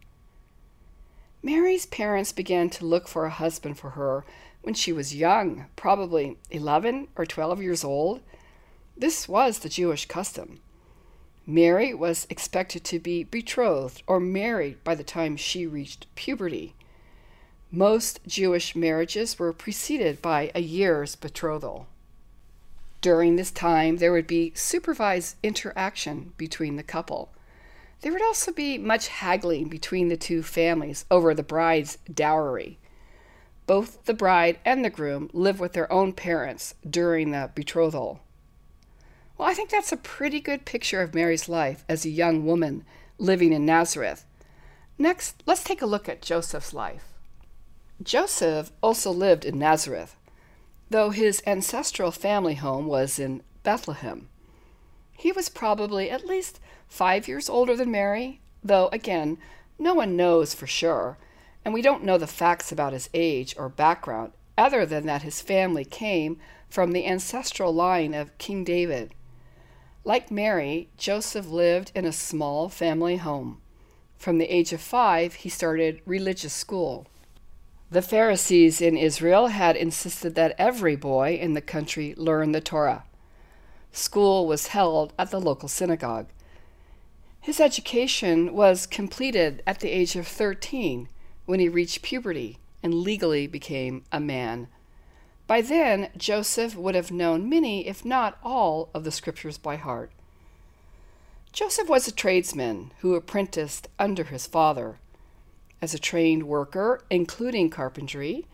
Mary's 1.42 1.86
parents 1.86 2.30
began 2.30 2.70
to 2.70 2.86
look 2.86 3.08
for 3.08 3.26
a 3.26 3.30
husband 3.30 3.78
for 3.78 3.90
her 3.90 4.24
when 4.64 4.75
she 4.75 4.92
was 4.92 5.14
young, 5.14 5.66
probably 5.76 6.38
11 6.50 7.09
or 7.16 7.26
12 7.26 7.62
years 7.62 7.85
old. 7.85 8.23
This 8.97 9.28
was 9.28 9.59
the 9.59 9.68
Jewish 9.68 10.06
custom. 10.06 10.61
Mary 11.47 11.92
was 11.92 12.26
expected 12.30 12.83
to 12.85 12.99
be 12.99 13.23
betrothed 13.23 14.02
or 14.06 14.18
married 14.18 14.83
by 14.83 14.94
the 14.94 15.04
time 15.04 15.37
she 15.37 15.66
reached 15.66 16.06
puberty. 16.14 16.75
Most 17.71 18.21
Jewish 18.26 18.75
marriages 18.75 19.38
were 19.38 19.52
preceded 19.52 20.23
by 20.23 20.50
a 20.54 20.62
year's 20.62 21.14
betrothal. 21.14 21.87
During 23.02 23.37
this 23.37 23.50
time, 23.50 23.99
there 23.99 24.12
would 24.12 24.26
be 24.26 24.52
supervised 24.54 25.37
interaction 25.42 26.33
between 26.38 26.76
the 26.76 26.83
couple. 26.83 27.28
There 28.00 28.12
would 28.12 28.23
also 28.23 28.50
be 28.50 28.78
much 28.78 29.09
haggling 29.09 29.68
between 29.68 30.09
the 30.09 30.16
two 30.16 30.42
families 30.42 31.04
over 31.11 31.35
the 31.35 31.42
bride's 31.42 31.99
dowry. 32.12 32.78
Both 33.66 34.04
the 34.04 34.14
bride 34.14 34.59
and 34.64 34.85
the 34.85 34.90
groom 34.90 35.30
live 35.33 35.59
with 35.59 35.73
their 35.73 35.90
own 35.92 36.12
parents 36.12 36.75
during 36.88 37.30
the 37.30 37.50
betrothal. 37.54 38.21
Well, 39.37 39.49
I 39.49 39.54
think 39.54 39.71
that's 39.71 39.92
a 39.92 39.97
pretty 39.97 40.40
good 40.40 40.64
picture 40.64 41.00
of 41.00 41.14
Mary's 41.14 41.49
life 41.49 41.85
as 41.88 42.04
a 42.04 42.11
young 42.11 42.44
woman 42.44 42.85
living 43.18 43.52
in 43.52 43.64
Nazareth. 43.64 44.25
Next, 44.99 45.42
let's 45.47 45.64
take 45.64 45.83
a 45.83 45.87
look 45.87 46.09
at 46.09 46.23
Joseph's 46.23 46.75
life. 46.75 47.14
Joseph 48.02 48.71
also 48.83 49.11
lived 49.11 49.44
in 49.44 49.59
Nazareth, 49.59 50.16
though 50.90 51.11
his 51.11 51.42
ancestral 51.47 52.11
family 52.11 52.54
home 52.54 52.87
was 52.87 53.18
in 53.18 53.42
Bethlehem. 53.62 54.28
He 55.12 55.33
was 55.33 55.49
probably 55.49 56.11
at 56.11 56.26
least 56.26 56.61
five 56.87 57.26
years 57.26 57.49
older 57.49 57.75
than 57.75 57.90
Mary, 57.90 58.40
though, 58.62 58.88
again, 58.88 59.38
no 59.78 59.94
one 59.94 60.16
knows 60.16 60.54
for 60.54 60.66
sure, 60.66 61.18
and 61.64 61.73
we 61.73 61.83
don't 61.83 62.04
know 62.04 62.18
the 62.18 62.26
facts 62.26 62.71
about 62.71 62.92
his 62.92 63.09
age 63.14 63.54
or 63.59 63.68
background 63.68 64.33
other 64.56 64.87
than 64.87 65.06
that 65.06 65.23
his 65.23 65.40
family 65.40 65.85
came 65.85 66.38
from 66.68 66.92
the 66.92 67.06
ancestral 67.06 67.73
line 67.73 68.14
of 68.14 68.37
King 68.38 68.64
David. 68.64 69.14
Like 70.04 70.30
Mary, 70.30 70.88
Joseph 70.97 71.49
lived 71.49 71.90
in 71.94 72.04
a 72.04 72.12
small 72.12 72.68
family 72.68 73.16
home. 73.16 73.61
From 74.16 74.38
the 74.38 74.54
age 74.54 74.73
of 74.73 74.80
five, 74.80 75.35
he 75.35 75.49
started 75.49 76.00
religious 76.04 76.52
school. 76.52 77.06
The 77.90 78.02
Pharisees 78.02 78.80
in 78.80 78.97
Israel 78.97 79.49
had 79.49 79.76
insisted 79.76 80.35
that 80.35 80.54
every 80.59 80.97
boy 80.97 81.38
in 81.40 81.54
the 81.54 81.61
country 81.61 82.14
learn 82.16 82.52
the 82.52 82.61
Torah. 82.61 83.04
School 83.92 84.47
was 84.47 84.68
held 84.68 85.12
at 85.18 85.30
the 85.30 85.40
local 85.40 85.68
synagogue. 85.68 86.26
His 87.40 87.61
education 87.61 88.54
was 88.54 88.87
completed 88.87 89.62
at 89.66 89.80
the 89.80 89.90
age 89.90 90.16
of 90.16 90.26
13 90.26 91.09
when 91.46 91.60
he 91.60 91.68
reached 91.68 92.02
puberty 92.02 92.58
and 92.82 92.94
legally 92.94 93.46
became 93.46 94.04
a 94.12 94.20
man. 94.20 94.68
By 95.46 95.60
then, 95.60 96.10
Joseph 96.16 96.74
would 96.74 96.94
have 96.94 97.10
known 97.10 97.48
many, 97.48 97.86
if 97.86 98.04
not 98.04 98.38
all, 98.42 98.88
of 98.94 99.04
the 99.04 99.10
scriptures 99.10 99.58
by 99.58 99.76
heart. 99.76 100.10
Joseph 101.52 101.88
was 101.88 102.08
a 102.08 102.12
tradesman 102.12 102.92
who 103.00 103.14
apprenticed 103.14 103.88
under 103.98 104.24
his 104.24 104.46
father. 104.46 104.98
As 105.80 105.94
a 105.94 105.98
trained 105.98 106.44
worker, 106.44 107.02
including 107.10 107.70
carpentry, 107.70 108.46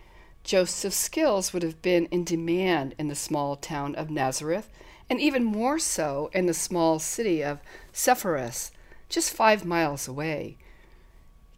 Joseph's 0.42 0.97
skills 0.97 1.52
would 1.52 1.62
have 1.62 1.80
been 1.80 2.06
in 2.06 2.25
demand 2.25 2.94
in 2.99 3.09
the 3.09 3.14
small 3.14 3.56
town 3.56 3.94
of 3.94 4.11
Nazareth, 4.11 4.68
and 5.09 5.20
even 5.20 5.44
more 5.44 5.78
so 5.78 6.30
in 6.32 6.47
the 6.47 6.54
small 6.54 6.99
city 6.99 7.42
of 7.42 7.61
Sepphoris, 7.92 8.70
just 9.09 9.32
five 9.32 9.64
miles 9.64 10.09
away. 10.09 10.56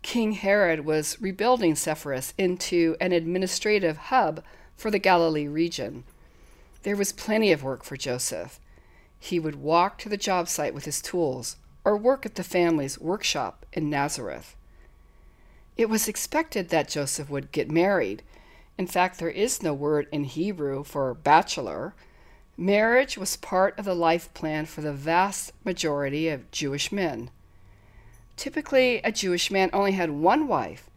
King 0.03 0.33
Herod 0.33 0.85
was 0.85 1.21
rebuilding 1.21 1.75
Sepphoris 1.75 2.35
into 2.37 2.97
an 3.01 3.13
administrative 3.13 3.97
hub 3.97 4.43
for 4.77 4.91
the 4.91 4.99
Galilee 4.99 5.47
region. 5.47 6.05
There 6.83 6.97
was 6.97 7.13
plenty 7.13 7.53
of 7.53 7.63
work 7.63 7.85
for 7.85 7.97
Joseph. 7.97 8.59
He 9.19 9.39
would 9.39 9.57
walk 9.57 9.99
to 9.99 10.09
the 10.09 10.17
job 10.17 10.49
site 10.49 10.75
with 10.75 10.85
his 10.85 11.01
tools 11.01 11.57
or 11.85 11.97
work 11.97 12.27
at 12.27 12.35
the 12.35 12.45
family's 12.45 12.99
workshop 12.99 13.65
in 13.73 13.89
Nazareth. 13.89 14.57
It 15.77 15.89
was 15.89 16.09
expected 16.09 16.69
that 16.69 16.89
Joseph 16.89 17.31
would 17.31 17.53
get 17.53 17.71
married. 17.71 18.23
In 18.77 18.87
fact, 18.87 19.19
there 19.19 19.31
is 19.31 19.63
no 19.63 19.73
word 19.73 20.09
in 20.11 20.25
Hebrew 20.25 20.83
for 20.85 21.15
bachelor. 21.15 21.95
Marriage 22.57 23.17
was 23.17 23.37
part 23.37 23.79
of 23.79 23.85
the 23.85 23.95
life 23.95 24.33
plan 24.35 24.67
for 24.67 24.81
the 24.81 24.93
vast 24.93 25.53
majority 25.65 26.29
of 26.29 26.51
Jewish 26.51 26.91
men. 26.91 27.31
Typically, 28.43 29.01
a 29.05 29.13
Jewish 29.13 29.53
man 29.53 29.71
only 29.73 29.93
had 29.93 30.11
one 30.11 30.49
wife, 30.49 30.91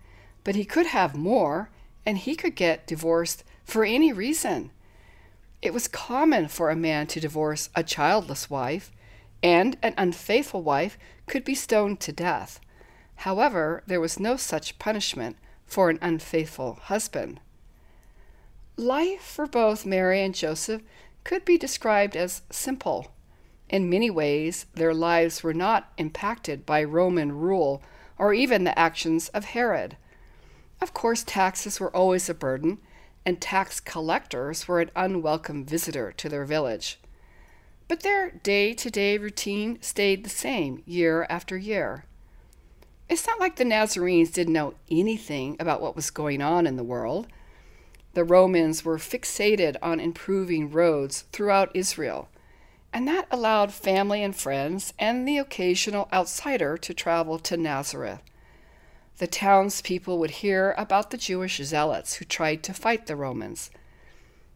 but 0.44 0.56
he 0.56 0.66
could 0.66 0.88
have 0.88 1.16
more, 1.16 1.70
and 2.04 2.18
he 2.18 2.36
could 2.36 2.56
get 2.56 2.88
divorced 2.88 3.44
for 3.64 3.86
any 3.86 4.12
reason. 4.12 4.72
It 5.62 5.72
was 5.72 5.88
common 5.88 6.48
for 6.48 6.72
a 6.72 6.75
man 6.75 7.06
to 7.06 7.20
divorce 7.20 7.70
a 7.75 7.84
childless 7.84 8.50
wife, 8.50 8.92
and 9.44 9.78
an 9.84 9.94
unfaithful 9.96 10.64
wife 10.64 10.98
could 11.28 11.44
be 11.44 11.54
stoned 11.54 12.00
to 12.00 12.12
death. 12.12 12.60
However, 13.18 13.84
there 13.86 14.02
was 14.02 14.20
no 14.20 14.38
such 14.38 14.80
punishment 14.80 15.38
for 15.68 15.92
an 15.92 16.00
unfaithful 16.02 16.80
husband. 16.86 17.40
Life 18.75 19.22
for 19.22 19.46
both 19.46 19.86
Mary 19.86 20.24
and 20.24 20.34
Joseph 20.34 20.82
could 21.24 21.46
be 21.46 21.60
described 21.60 22.16
as 22.16 22.42
simple. 22.50 23.12
In 23.70 23.90
many 23.90 24.10
ways, 24.10 24.68
their 24.74 24.94
lives 24.94 25.44
were 25.44 25.54
not 25.54 25.92
impacted 25.98 26.66
by 26.66 26.84
Roman 26.84 27.32
rule 27.32 27.82
or 28.18 28.34
even 28.34 28.64
the 28.64 28.78
actions 28.78 29.30
of 29.30 29.46
Herod. 29.46 29.98
Of 30.82 30.94
course, 30.94 31.24
taxes 31.24 31.80
were 31.80 31.96
always 31.96 32.30
a 32.30 32.34
burden, 32.34 32.78
and 33.26 33.42
tax 33.42 33.80
collectors 33.80 34.68
were 34.68 34.82
an 34.82 34.92
unwelcome 34.96 35.66
visitor 35.66 36.12
to 36.12 36.30
their 36.30 36.46
village. 36.46 37.00
But 37.88 38.01
their 38.01 38.32
day 38.32 38.74
to 38.74 38.90
day 38.90 39.18
routine 39.18 39.82
stayed 39.82 40.24
the 40.24 40.30
same 40.30 40.82
year 40.86 41.25
after 41.30 41.58
year. 41.58 42.06
It's 43.08 43.28
not 43.28 43.40
like 43.40 43.56
the 43.56 43.66
Nazarenes 43.66 44.32
didn't 44.32 44.54
know 44.54 44.74
anything 44.90 45.56
about 45.60 45.82
what 45.82 45.96
was 45.96 46.10
going 46.10 46.42
on 46.42 46.66
in 46.66 46.75
the 46.75 46.84
world. 46.84 47.28
The 48.14 48.24
Romans 48.24 48.84
were 48.84 48.98
fixated 48.98 49.75
on 49.82 50.00
improving 50.00 50.72
roads 50.72 51.25
throughout 51.32 51.75
Israel, 51.75 52.30
and 52.96 53.08
that 53.08 53.27
allowed 53.29 53.72
family 53.72 54.24
and 54.24 54.36
friends 54.36 54.92
and 54.98 55.27
the 55.27 55.38
occasional 55.38 56.10
outsider 56.12 56.77
to 56.77 56.96
travel 56.96 57.38
to 57.38 57.55
Nazareth 57.55 58.22
the 59.18 59.27
townspeople 59.27 60.18
would 60.20 60.31
hear 60.31 60.75
about 60.77 61.10
the 61.10 61.18
Jewish 61.18 61.58
zealots 61.58 62.16
who 62.16 62.25
tried 62.25 62.64
to 62.64 62.74
fight 62.74 63.05
the 63.05 63.16
Romans. 63.16 63.72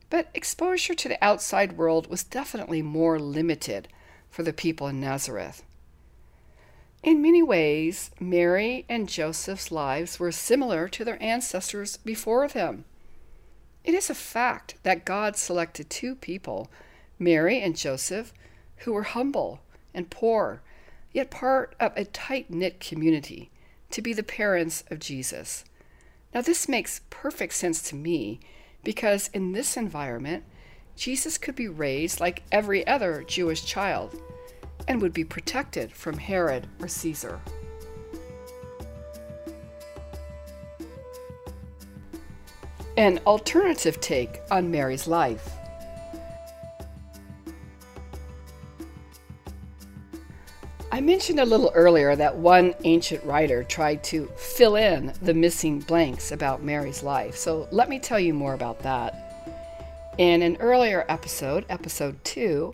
But 0.09 0.29
exposure 0.33 0.93
to 0.95 1.07
the 1.07 1.23
outside 1.23 1.77
world 1.77 2.07
was 2.07 2.23
definitely 2.23 2.81
more 2.81 3.19
limited 3.19 3.87
for 4.29 4.43
the 4.43 4.53
people 4.53 4.87
in 4.87 4.99
Nazareth. 4.99 5.63
In 7.01 7.21
many 7.21 7.41
ways, 7.41 8.11
Mary 8.19 8.85
and 8.89 9.07
Joseph's 9.07 9.71
lives 9.71 10.19
were 10.19 10.33
similar 10.33 10.89
to 10.89 11.05
their 11.05 11.21
ancestors 11.23 11.95
before 11.97 12.49
them. 12.49 12.83
It 13.85 13.93
is 13.93 14.09
a 14.09 14.15
fact 14.15 14.75
that 14.83 15.05
God 15.05 15.37
selected 15.37 15.89
two 15.89 16.15
people, 16.15 16.69
Mary 17.19 17.61
and 17.61 17.75
Joseph, 17.75 18.33
who 18.77 18.93
were 18.93 19.03
humble 19.03 19.59
and 19.93 20.09
poor, 20.09 20.61
yet 21.11 21.29
part 21.29 21.75
of 21.79 21.91
a 21.95 22.05
tight 22.05 22.49
knit 22.49 22.79
community 22.79 23.51
to 23.91 24.01
be 24.01 24.13
the 24.13 24.23
parents 24.23 24.83
of 24.89 24.99
Jesus. 24.99 25.65
Now, 26.33 26.41
this 26.41 26.69
makes 26.69 27.01
perfect 27.09 27.53
sense 27.53 27.81
to 27.89 27.95
me 27.95 28.39
because 28.83 29.29
in 29.33 29.51
this 29.51 29.75
environment, 29.75 30.43
Jesus 30.95 31.37
could 31.37 31.55
be 31.55 31.67
raised 31.67 32.19
like 32.19 32.43
every 32.51 32.85
other 32.87 33.23
Jewish 33.27 33.65
child 33.65 34.15
and 34.87 35.01
would 35.01 35.13
be 35.13 35.23
protected 35.23 35.91
from 35.91 36.17
Herod 36.17 36.67
or 36.79 36.87
Caesar. 36.87 37.39
An 42.95 43.19
alternative 43.25 44.01
take 44.01 44.41
on 44.51 44.69
Mary's 44.69 45.07
life. 45.07 45.58
I 50.91 51.01
mentioned 51.01 51.39
a 51.39 51.45
little 51.45 51.71
earlier 51.75 52.15
that 52.15 52.37
one 52.37 52.73
ancient 52.83 53.23
writer 53.23 53.63
tried 53.63 54.03
to 54.05 54.25
fill 54.35 54.75
in 54.75 55.13
the 55.21 55.35
missing 55.35 55.81
blanks 55.81 56.31
about 56.31 56.63
Mary's 56.63 57.03
life, 57.03 57.35
so 57.35 57.67
let 57.71 57.89
me 57.89 57.99
tell 57.99 58.19
you 58.19 58.33
more 58.33 58.55
about 58.55 58.79
that. 58.79 59.45
In 60.17 60.41
an 60.41 60.57
earlier 60.59 61.05
episode, 61.07 61.63
episode 61.69 62.23
2, 62.23 62.73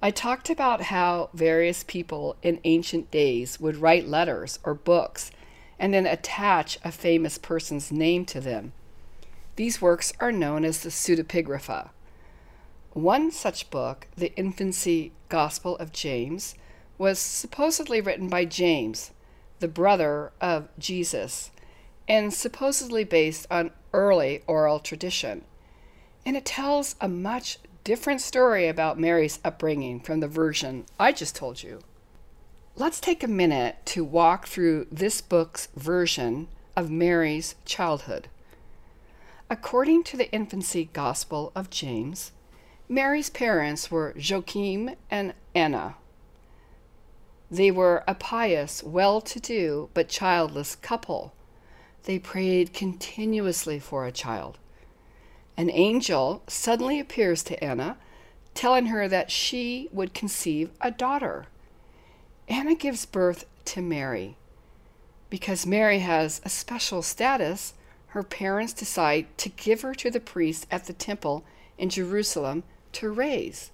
I 0.00 0.12
talked 0.12 0.50
about 0.50 0.82
how 0.82 1.30
various 1.34 1.82
people 1.82 2.36
in 2.42 2.60
ancient 2.62 3.10
days 3.10 3.58
would 3.58 3.78
write 3.78 4.06
letters 4.06 4.60
or 4.62 4.74
books 4.74 5.32
and 5.80 5.92
then 5.92 6.06
attach 6.06 6.78
a 6.84 6.92
famous 6.92 7.38
person's 7.38 7.90
name 7.90 8.24
to 8.26 8.40
them. 8.40 8.72
These 9.56 9.82
works 9.82 10.12
are 10.20 10.30
known 10.30 10.64
as 10.64 10.84
the 10.84 10.90
pseudepigrapha. 10.90 11.90
One 12.92 13.32
such 13.32 13.68
book, 13.68 14.06
the 14.16 14.32
Infancy 14.36 15.10
Gospel 15.28 15.76
of 15.78 15.92
James, 15.92 16.54
was 16.98 17.18
supposedly 17.18 18.00
written 18.00 18.28
by 18.28 18.44
James, 18.44 19.12
the 19.60 19.68
brother 19.68 20.32
of 20.40 20.68
Jesus, 20.78 21.50
and 22.08 22.34
supposedly 22.34 23.04
based 23.04 23.46
on 23.50 23.70
early 23.92 24.42
oral 24.46 24.80
tradition. 24.80 25.44
And 26.26 26.36
it 26.36 26.44
tells 26.44 26.96
a 27.00 27.08
much 27.08 27.58
different 27.84 28.20
story 28.20 28.68
about 28.68 28.98
Mary's 28.98 29.38
upbringing 29.44 30.00
from 30.00 30.20
the 30.20 30.28
version 30.28 30.84
I 30.98 31.12
just 31.12 31.34
told 31.34 31.62
you. 31.62 31.80
Let's 32.76 33.00
take 33.00 33.22
a 33.22 33.28
minute 33.28 33.76
to 33.86 34.04
walk 34.04 34.46
through 34.46 34.88
this 34.92 35.20
book's 35.20 35.68
version 35.74 36.48
of 36.76 36.90
Mary's 36.90 37.54
childhood. 37.64 38.28
According 39.50 40.04
to 40.04 40.16
the 40.16 40.30
infancy 40.30 40.90
gospel 40.92 41.50
of 41.54 41.70
James, 41.70 42.32
Mary's 42.88 43.30
parents 43.30 43.90
were 43.90 44.14
Joachim 44.16 44.90
and 45.10 45.34
Anna. 45.54 45.96
They 47.50 47.70
were 47.70 48.04
a 48.06 48.14
pious, 48.14 48.82
well 48.82 49.20
to 49.22 49.40
do, 49.40 49.88
but 49.94 50.08
childless 50.08 50.76
couple. 50.76 51.32
They 52.04 52.18
prayed 52.18 52.74
continuously 52.74 53.78
for 53.78 54.06
a 54.06 54.12
child. 54.12 54.58
An 55.56 55.70
angel 55.70 56.42
suddenly 56.46 57.00
appears 57.00 57.42
to 57.44 57.62
Anna, 57.64 57.96
telling 58.54 58.86
her 58.86 59.08
that 59.08 59.30
she 59.30 59.88
would 59.92 60.14
conceive 60.14 60.70
a 60.80 60.90
daughter. 60.90 61.46
Anna 62.48 62.74
gives 62.74 63.06
birth 63.06 63.44
to 63.66 63.82
Mary. 63.82 64.36
Because 65.30 65.66
Mary 65.66 65.98
has 65.98 66.40
a 66.44 66.48
special 66.48 67.02
status, 67.02 67.74
her 68.08 68.22
parents 68.22 68.72
decide 68.72 69.26
to 69.38 69.48
give 69.50 69.82
her 69.82 69.94
to 69.94 70.10
the 70.10 70.20
priest 70.20 70.66
at 70.70 70.86
the 70.86 70.92
temple 70.92 71.44
in 71.76 71.90
Jerusalem 71.90 72.62
to 72.92 73.10
raise. 73.10 73.70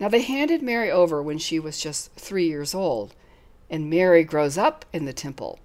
Now, 0.00 0.08
they 0.08 0.22
handed 0.22 0.62
Mary 0.62 0.90
over 0.90 1.22
when 1.22 1.38
she 1.38 1.58
was 1.58 1.80
just 1.80 2.12
three 2.12 2.46
years 2.46 2.74
old, 2.74 3.14
and 3.68 3.90
Mary 3.90 4.22
grows 4.24 4.56
up 4.56 4.84
in 4.92 5.04
the 5.04 5.12
temple, 5.12 5.58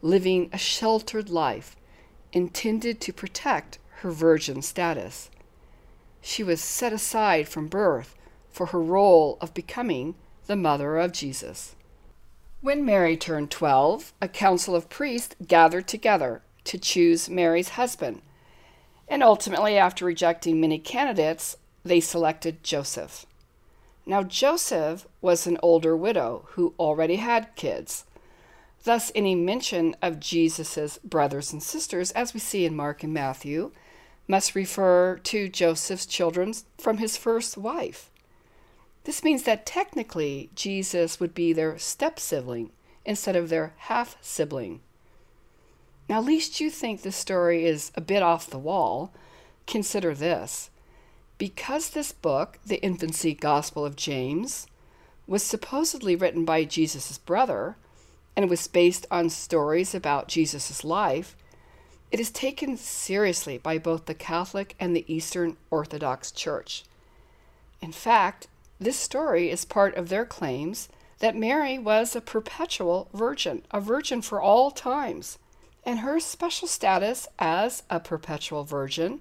living 0.00 0.48
a 0.52 0.58
sheltered 0.58 1.28
life 1.28 1.76
intended 2.32 3.00
to 3.00 3.12
protect 3.12 3.78
her 3.98 4.10
virgin 4.10 4.62
status. 4.62 5.30
She 6.20 6.42
was 6.42 6.60
set 6.60 6.92
aside 6.92 7.48
from 7.48 7.68
birth 7.68 8.14
for 8.50 8.66
her 8.66 8.80
role 8.80 9.38
of 9.40 9.54
becoming 9.54 10.14
the 10.46 10.56
mother 10.56 10.98
of 10.98 11.12
Jesus. 11.12 11.74
When 12.60 12.84
Mary 12.84 13.16
turned 13.16 13.50
12, 13.50 14.12
a 14.22 14.28
council 14.28 14.74
of 14.74 14.88
priests 14.88 15.36
gathered 15.46 15.86
together 15.86 16.42
to 16.64 16.78
choose 16.78 17.28
Mary's 17.28 17.70
husband. 17.70 18.22
And 19.06 19.22
ultimately, 19.22 19.76
after 19.76 20.04
rejecting 20.04 20.60
many 20.60 20.78
candidates, 20.78 21.56
they 21.84 22.00
selected 22.00 22.62
Joseph. 22.62 23.26
Now, 24.06 24.22
Joseph 24.22 25.06
was 25.20 25.46
an 25.46 25.58
older 25.62 25.96
widow 25.96 26.46
who 26.50 26.74
already 26.78 27.16
had 27.16 27.56
kids. 27.56 28.04
Thus, 28.84 29.10
any 29.14 29.34
mention 29.34 29.96
of 30.02 30.20
Jesus' 30.20 30.98
brothers 30.98 31.52
and 31.52 31.62
sisters, 31.62 32.10
as 32.10 32.34
we 32.34 32.40
see 32.40 32.66
in 32.66 32.76
Mark 32.76 33.02
and 33.02 33.14
Matthew, 33.14 33.72
must 34.28 34.54
refer 34.54 35.18
to 35.24 35.48
Joseph's 35.48 36.06
children 36.06 36.52
from 36.78 36.98
his 36.98 37.16
first 37.16 37.56
wife. 37.56 38.10
This 39.04 39.24
means 39.24 39.44
that 39.44 39.66
technically 39.66 40.50
Jesus 40.54 41.18
would 41.18 41.34
be 41.34 41.52
their 41.52 41.78
step 41.78 42.18
sibling 42.18 42.72
instead 43.04 43.36
of 43.36 43.48
their 43.48 43.74
half 43.76 44.16
sibling. 44.20 44.80
Now, 46.08 46.20
least 46.20 46.60
you 46.60 46.70
think 46.70 47.02
this 47.02 47.16
story 47.16 47.64
is 47.64 47.90
a 47.94 48.00
bit 48.02 48.22
off 48.22 48.48
the 48.48 48.58
wall, 48.58 49.12
consider 49.66 50.14
this. 50.14 50.70
Because 51.38 51.90
this 51.90 52.12
book, 52.12 52.58
the 52.64 52.82
Infancy 52.82 53.34
Gospel 53.34 53.84
of 53.84 53.96
James, 53.96 54.66
was 55.26 55.42
supposedly 55.42 56.14
written 56.14 56.44
by 56.44 56.64
Jesus' 56.64 57.18
brother 57.18 57.76
and 58.36 58.48
was 58.48 58.66
based 58.68 59.06
on 59.10 59.30
stories 59.30 59.94
about 59.94 60.28
Jesus' 60.28 60.84
life, 60.84 61.36
it 62.10 62.20
is 62.20 62.30
taken 62.30 62.76
seriously 62.76 63.58
by 63.58 63.78
both 63.78 64.06
the 64.06 64.14
Catholic 64.14 64.76
and 64.78 64.94
the 64.94 65.12
Eastern 65.12 65.56
Orthodox 65.70 66.30
Church. 66.30 66.84
In 67.80 67.92
fact, 67.92 68.46
this 68.78 68.96
story 68.96 69.50
is 69.50 69.64
part 69.64 69.96
of 69.96 70.08
their 70.08 70.24
claims 70.24 70.88
that 71.18 71.36
Mary 71.36 71.78
was 71.78 72.14
a 72.14 72.20
perpetual 72.20 73.08
virgin, 73.12 73.62
a 73.70 73.80
virgin 73.80 74.22
for 74.22 74.40
all 74.40 74.70
times, 74.70 75.38
and 75.84 76.00
her 76.00 76.20
special 76.20 76.68
status 76.68 77.26
as 77.38 77.82
a 77.90 77.98
perpetual 77.98 78.64
virgin 78.64 79.20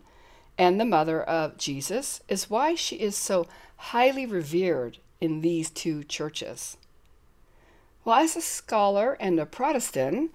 and 0.58 0.80
the 0.80 0.86
mother 0.86 1.22
of 1.22 1.58
Jesus 1.58 2.22
is 2.28 2.50
why 2.50 2.76
she 2.76 2.98
is 2.98 3.16
so 3.16 3.48
highly 3.78 4.26
revered 4.26 4.98
in 5.20 5.42
these 5.42 5.70
two 5.70 6.04
churches. 6.04 6.78
Well, 8.06 8.18
as 8.18 8.36
a 8.36 8.42
scholar 8.42 9.14
and 9.20 9.40
a 9.40 9.46
Protestant, 9.46 10.32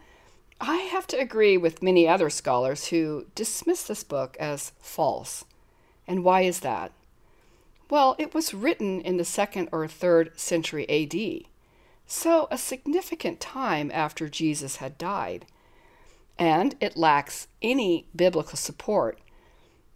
I 0.60 0.76
have 0.76 1.06
to 1.08 1.20
agree 1.20 1.56
with 1.56 1.82
many 1.82 2.08
other 2.08 2.30
scholars 2.30 2.88
who 2.88 3.26
dismiss 3.34 3.82
this 3.82 4.02
book 4.02 4.36
as 4.40 4.72
false. 4.80 5.44
And 6.06 6.24
why 6.24 6.42
is 6.42 6.60
that? 6.60 6.92
Well, 7.90 8.16
it 8.18 8.34
was 8.34 8.54
written 8.54 9.00
in 9.00 9.18
the 9.18 9.24
second 9.24 9.68
or 9.72 9.86
third 9.86 10.38
century 10.38 10.88
AD, 10.88 11.44
so 12.06 12.48
a 12.50 12.58
significant 12.58 13.40
time 13.40 13.90
after 13.94 14.28
Jesus 14.28 14.76
had 14.76 14.98
died, 14.98 15.46
and 16.38 16.74
it 16.80 16.96
lacks 16.96 17.48
any 17.62 18.06
biblical 18.14 18.56
support 18.56 19.18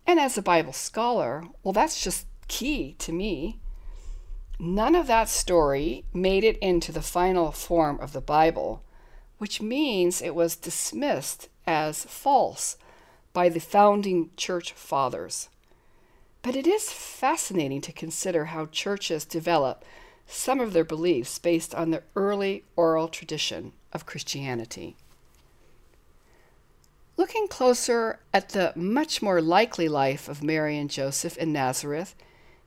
and 0.07 0.19
as 0.19 0.37
a 0.37 0.43
Bible 0.43 0.73
scholar, 0.73 1.45
well, 1.63 1.73
that's 1.73 2.03
just 2.03 2.27
key 2.49 2.95
to 2.99 3.13
me. 3.13 3.61
None 4.59 4.95
of 4.95 5.07
that 5.07 5.29
story 5.29 6.05
made 6.13 6.45
it 6.45 6.59
into 6.59 6.93
the 6.93 7.03
final 7.03 7.51
form 7.51 7.99
of 8.01 8.13
the 8.13 8.21
Bible, 8.21 8.83
which 9.39 9.61
means 9.61 10.23
it 10.23 10.35
was 10.35 10.57
dismissed 10.57 11.49
as 11.67 12.05
false 12.05 12.77
by 13.33 13.49
the 13.49 13.61
founding 13.61 14.31
church 14.37 14.73
fathers. 14.73 15.49
But 16.43 16.57
it 16.57 16.67
is 16.67 16.93
fascinating 16.93 17.81
to 17.83 17.93
consider 17.93 18.47
how 18.47 18.67
churches 18.67 19.25
develop 19.25 19.85
some 20.27 20.61
of 20.61 20.73
their 20.73 20.85
beliefs 20.85 21.39
based 21.39 21.75
on 21.75 21.91
the 21.91 22.03
early 22.15 22.65
oral 22.77 23.09
tradition 23.09 23.73
of 23.93 24.07
Christianity. 24.07 24.97
Looking 27.23 27.47
closer 27.47 28.19
at 28.35 28.49
the 28.49 28.73
much 28.75 29.23
more 29.23 29.41
likely 29.41 29.89
life 29.89 30.29
of 30.29 30.43
Mary 30.43 30.77
and 30.77 30.91
Joseph 30.91 31.39
in 31.39 31.53
Nazareth 31.53 32.17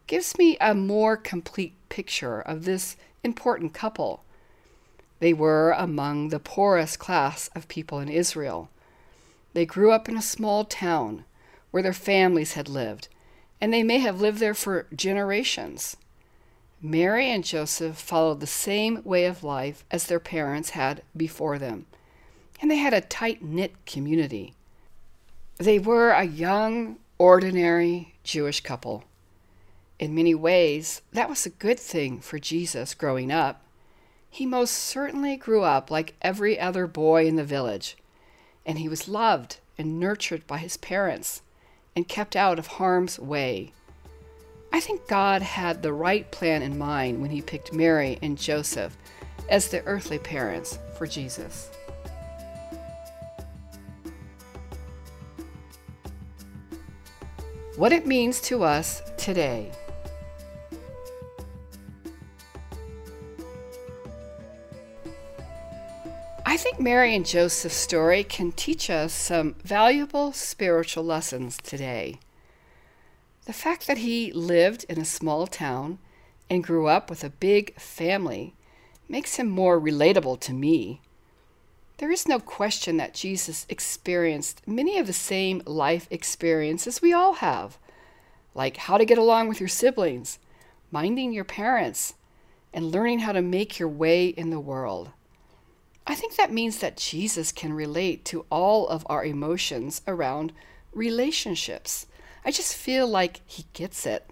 gives 0.08 0.38
me 0.38 0.56
a 0.62 0.74
more 0.74 1.18
complete 1.18 1.74
picture 1.90 2.40
of 2.40 2.64
this 2.64 2.96
important 3.22 3.74
couple. 3.74 4.24
They 5.20 5.34
were 5.34 5.72
among 5.72 6.30
the 6.30 6.40
poorest 6.40 7.00
class 7.00 7.50
of 7.54 7.68
people 7.68 8.00
in 8.00 8.08
Israel. 8.08 8.70
They 9.52 9.66
grew 9.66 9.92
up 9.92 10.08
in 10.08 10.16
a 10.16 10.22
small 10.22 10.64
town 10.64 11.26
where 11.72 11.84
their 11.84 11.92
families 11.92 12.54
had 12.54 12.70
lived, 12.70 13.10
and 13.60 13.74
they 13.74 13.84
may 13.84 14.00
have 14.00 14.22
lived 14.22 14.40
there 14.40 14.54
for 14.54 14.88
generations. 14.96 15.98
Mary 16.82 17.30
and 17.30 17.44
Joseph 17.44 17.98
followed 17.98 18.40
the 18.40 18.48
same 18.48 19.02
way 19.04 19.26
of 19.26 19.44
life 19.44 19.84
as 19.92 20.06
their 20.08 20.22
parents 20.22 20.70
had 20.70 21.04
before 21.14 21.60
them 21.60 21.88
and 22.62 22.70
they 22.70 22.78
had 22.78 22.94
a 22.94 23.02
tight 23.02 23.42
knit 23.44 23.74
community. 23.86 24.54
They 25.58 25.80
were 25.80 26.12
a 26.12 26.24
young, 26.24 26.98
ordinary 27.18 28.14
Jewish 28.24 28.62
couple. 28.62 29.04
In 30.00 30.14
many 30.14 30.36
ways, 30.36 31.02
that 31.14 31.30
was 31.30 31.46
a 31.46 31.50
good 31.50 31.80
thing 31.80 32.20
for 32.20 32.40
Jesus 32.40 32.94
growing 32.94 33.32
up. 33.32 33.62
He 34.30 34.46
most 34.46 34.72
certainly 34.72 35.38
grew 35.38 35.64
up 35.64 35.90
like 35.90 36.16
every 36.22 36.60
other 36.60 36.88
boy 36.88 37.26
in 37.26 37.38
the 37.38 37.46
village, 37.46 37.96
and 38.66 38.80
he 38.80 38.90
was 38.90 39.08
loved 39.08 39.58
and 39.78 40.00
nurtured 40.00 40.46
by 40.46 40.58
his 40.58 40.76
parents 40.76 41.42
and 41.96 42.08
kept 42.08 42.36
out 42.36 42.60
of 42.60 42.68
harm's 42.68 43.18
way. 43.18 43.72
I 44.74 44.82
think 44.82 45.08
God 45.08 45.42
had 45.42 45.82
the 45.82 45.94
right 45.94 46.30
plan 46.32 46.62
in 46.62 46.78
mind 46.78 47.22
when 47.22 47.32
he 47.32 47.42
picked 47.42 47.72
Mary 47.72 48.20
and 48.22 48.38
Joseph 48.38 48.98
as 49.48 49.70
the 49.70 49.82
earthly 49.86 50.20
parents 50.20 50.80
for 50.98 51.08
Jesus. 51.08 51.70
What 57.78 57.92
it 57.92 58.06
means 58.06 58.40
to 58.42 58.64
us 58.64 59.02
today. 59.18 59.72
I 66.46 66.58
think 66.58 66.80
Mary 66.80 67.14
and 67.14 67.26
Joseph's 67.26 67.76
story 67.76 68.24
can 68.24 68.54
teach 68.54 68.90
us 68.90 69.14
some 69.14 69.56
valuable 69.64 70.32
spiritual 70.32 71.04
lessons 71.04 71.58
today. 71.58 72.20
The 73.46 73.54
fact 73.54 73.88
that 73.88 73.98
he 73.98 74.32
lived 74.32 74.86
in 74.88 75.00
a 75.00 75.06
small 75.06 75.48
town 75.48 76.00
and 76.50 76.64
grew 76.64 76.88
up 76.88 77.10
with 77.10 77.24
a 77.24 77.30
big 77.30 77.78
family 77.80 78.56
makes 79.10 79.36
him 79.36 79.50
more 79.50 79.80
relatable 79.80 80.40
to 80.42 80.54
me. 80.54 81.02
There 81.98 82.12
is 82.12 82.28
no 82.28 82.40
question 82.40 82.98
that 82.98 83.14
Jesus 83.14 83.66
experienced 83.70 84.68
many 84.68 85.00
of 85.00 85.08
the 85.08 85.14
same 85.14 85.62
life 85.66 86.08
experiences 86.12 87.02
we 87.02 87.14
all 87.14 87.36
have, 87.36 87.78
like 88.54 88.76
how 88.76 88.98
to 88.98 89.06
get 89.06 89.18
along 89.18 89.48
with 89.48 89.62
your 89.62 89.70
siblings, 89.70 90.38
minding 90.92 91.32
your 91.32 91.46
parents, 91.46 92.16
and 92.74 92.92
learning 92.92 93.20
how 93.20 93.32
to 93.32 93.42
make 93.42 93.80
your 93.80 93.88
way 93.88 94.28
in 94.28 94.50
the 94.50 94.60
world. 94.60 95.12
I 96.06 96.16
think 96.16 96.36
that 96.36 96.52
means 96.52 96.80
that 96.80 96.98
Jesus 96.98 97.54
can 97.54 97.72
relate 97.72 98.26
to 98.26 98.46
all 98.52 98.90
of 98.90 99.06
our 99.10 99.24
emotions 99.24 100.02
around 100.06 100.52
relationships. 100.94 102.08
I 102.44 102.52
just 102.52 102.76
feel 102.76 103.08
like 103.08 103.40
he 103.46 103.66
gets 103.72 104.06
it. 104.06 104.30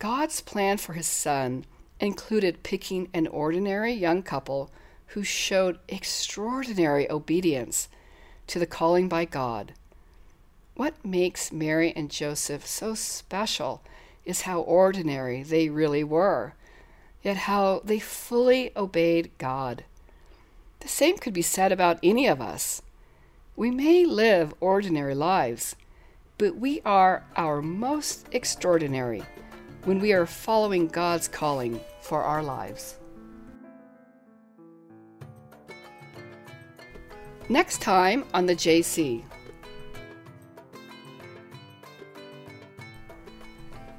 God's 0.00 0.40
plan 0.40 0.76
for 0.78 0.94
his 0.94 1.06
son 1.06 1.64
included 2.00 2.64
picking 2.64 3.08
an 3.14 3.28
ordinary 3.28 3.92
young 3.92 4.24
couple 4.24 4.72
who 5.08 5.22
showed 5.22 5.78
extraordinary 5.88 7.10
obedience 7.10 7.88
to 8.46 8.58
the 8.58 8.66
calling 8.66 9.08
by 9.08 9.24
God. 9.24 9.72
What 10.74 11.04
makes 11.04 11.52
Mary 11.52 11.92
and 11.96 12.10
Joseph 12.10 12.66
so 12.66 12.94
special 12.94 13.82
is 14.24 14.42
how 14.42 14.60
ordinary 14.60 15.42
they 15.42 15.68
really 15.68 16.04
were, 16.04 16.54
yet 17.22 17.36
how 17.36 17.80
they 17.84 17.98
fully 17.98 18.72
obeyed 18.76 19.30
God. 19.38 19.84
The 20.80 20.88
same 20.88 21.16
could 21.16 21.32
be 21.32 21.42
said 21.42 21.72
about 21.72 21.98
any 22.02 22.26
of 22.26 22.40
us. 22.40 22.82
We 23.56 23.70
may 23.70 24.04
live 24.04 24.54
ordinary 24.60 25.14
lives, 25.14 25.76
but 26.36 26.56
we 26.56 26.82
are 26.84 27.24
our 27.36 27.62
most 27.62 28.26
extraordinary 28.32 29.24
when 29.84 29.98
we 30.00 30.12
are 30.12 30.26
following 30.26 30.88
God's 30.88 31.28
calling 31.28 31.80
for 32.02 32.22
our 32.22 32.42
lives. 32.42 32.96
Next 37.48 37.80
time 37.80 38.24
on 38.34 38.46
the 38.46 38.56
JC. 38.56 39.22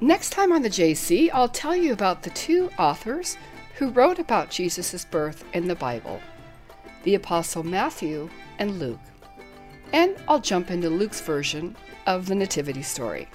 Next 0.00 0.30
time 0.30 0.52
on 0.52 0.62
the 0.62 0.68
JC, 0.68 1.30
I'll 1.32 1.48
tell 1.48 1.74
you 1.74 1.92
about 1.92 2.22
the 2.22 2.30
two 2.30 2.70
authors 2.78 3.36
who 3.76 3.88
wrote 3.90 4.18
about 4.18 4.50
Jesus' 4.50 5.04
birth 5.04 5.44
in 5.54 5.66
the 5.66 5.74
Bible 5.74 6.20
the 7.04 7.14
Apostle 7.14 7.62
Matthew 7.62 8.28
and 8.58 8.78
Luke. 8.78 9.00
and 9.92 10.16
I'll 10.28 10.40
jump 10.40 10.70
into 10.70 10.90
Luke's 10.90 11.20
version 11.20 11.74
of 12.06 12.26
the 12.26 12.34
Nativity 12.34 12.82
story. 12.82 13.28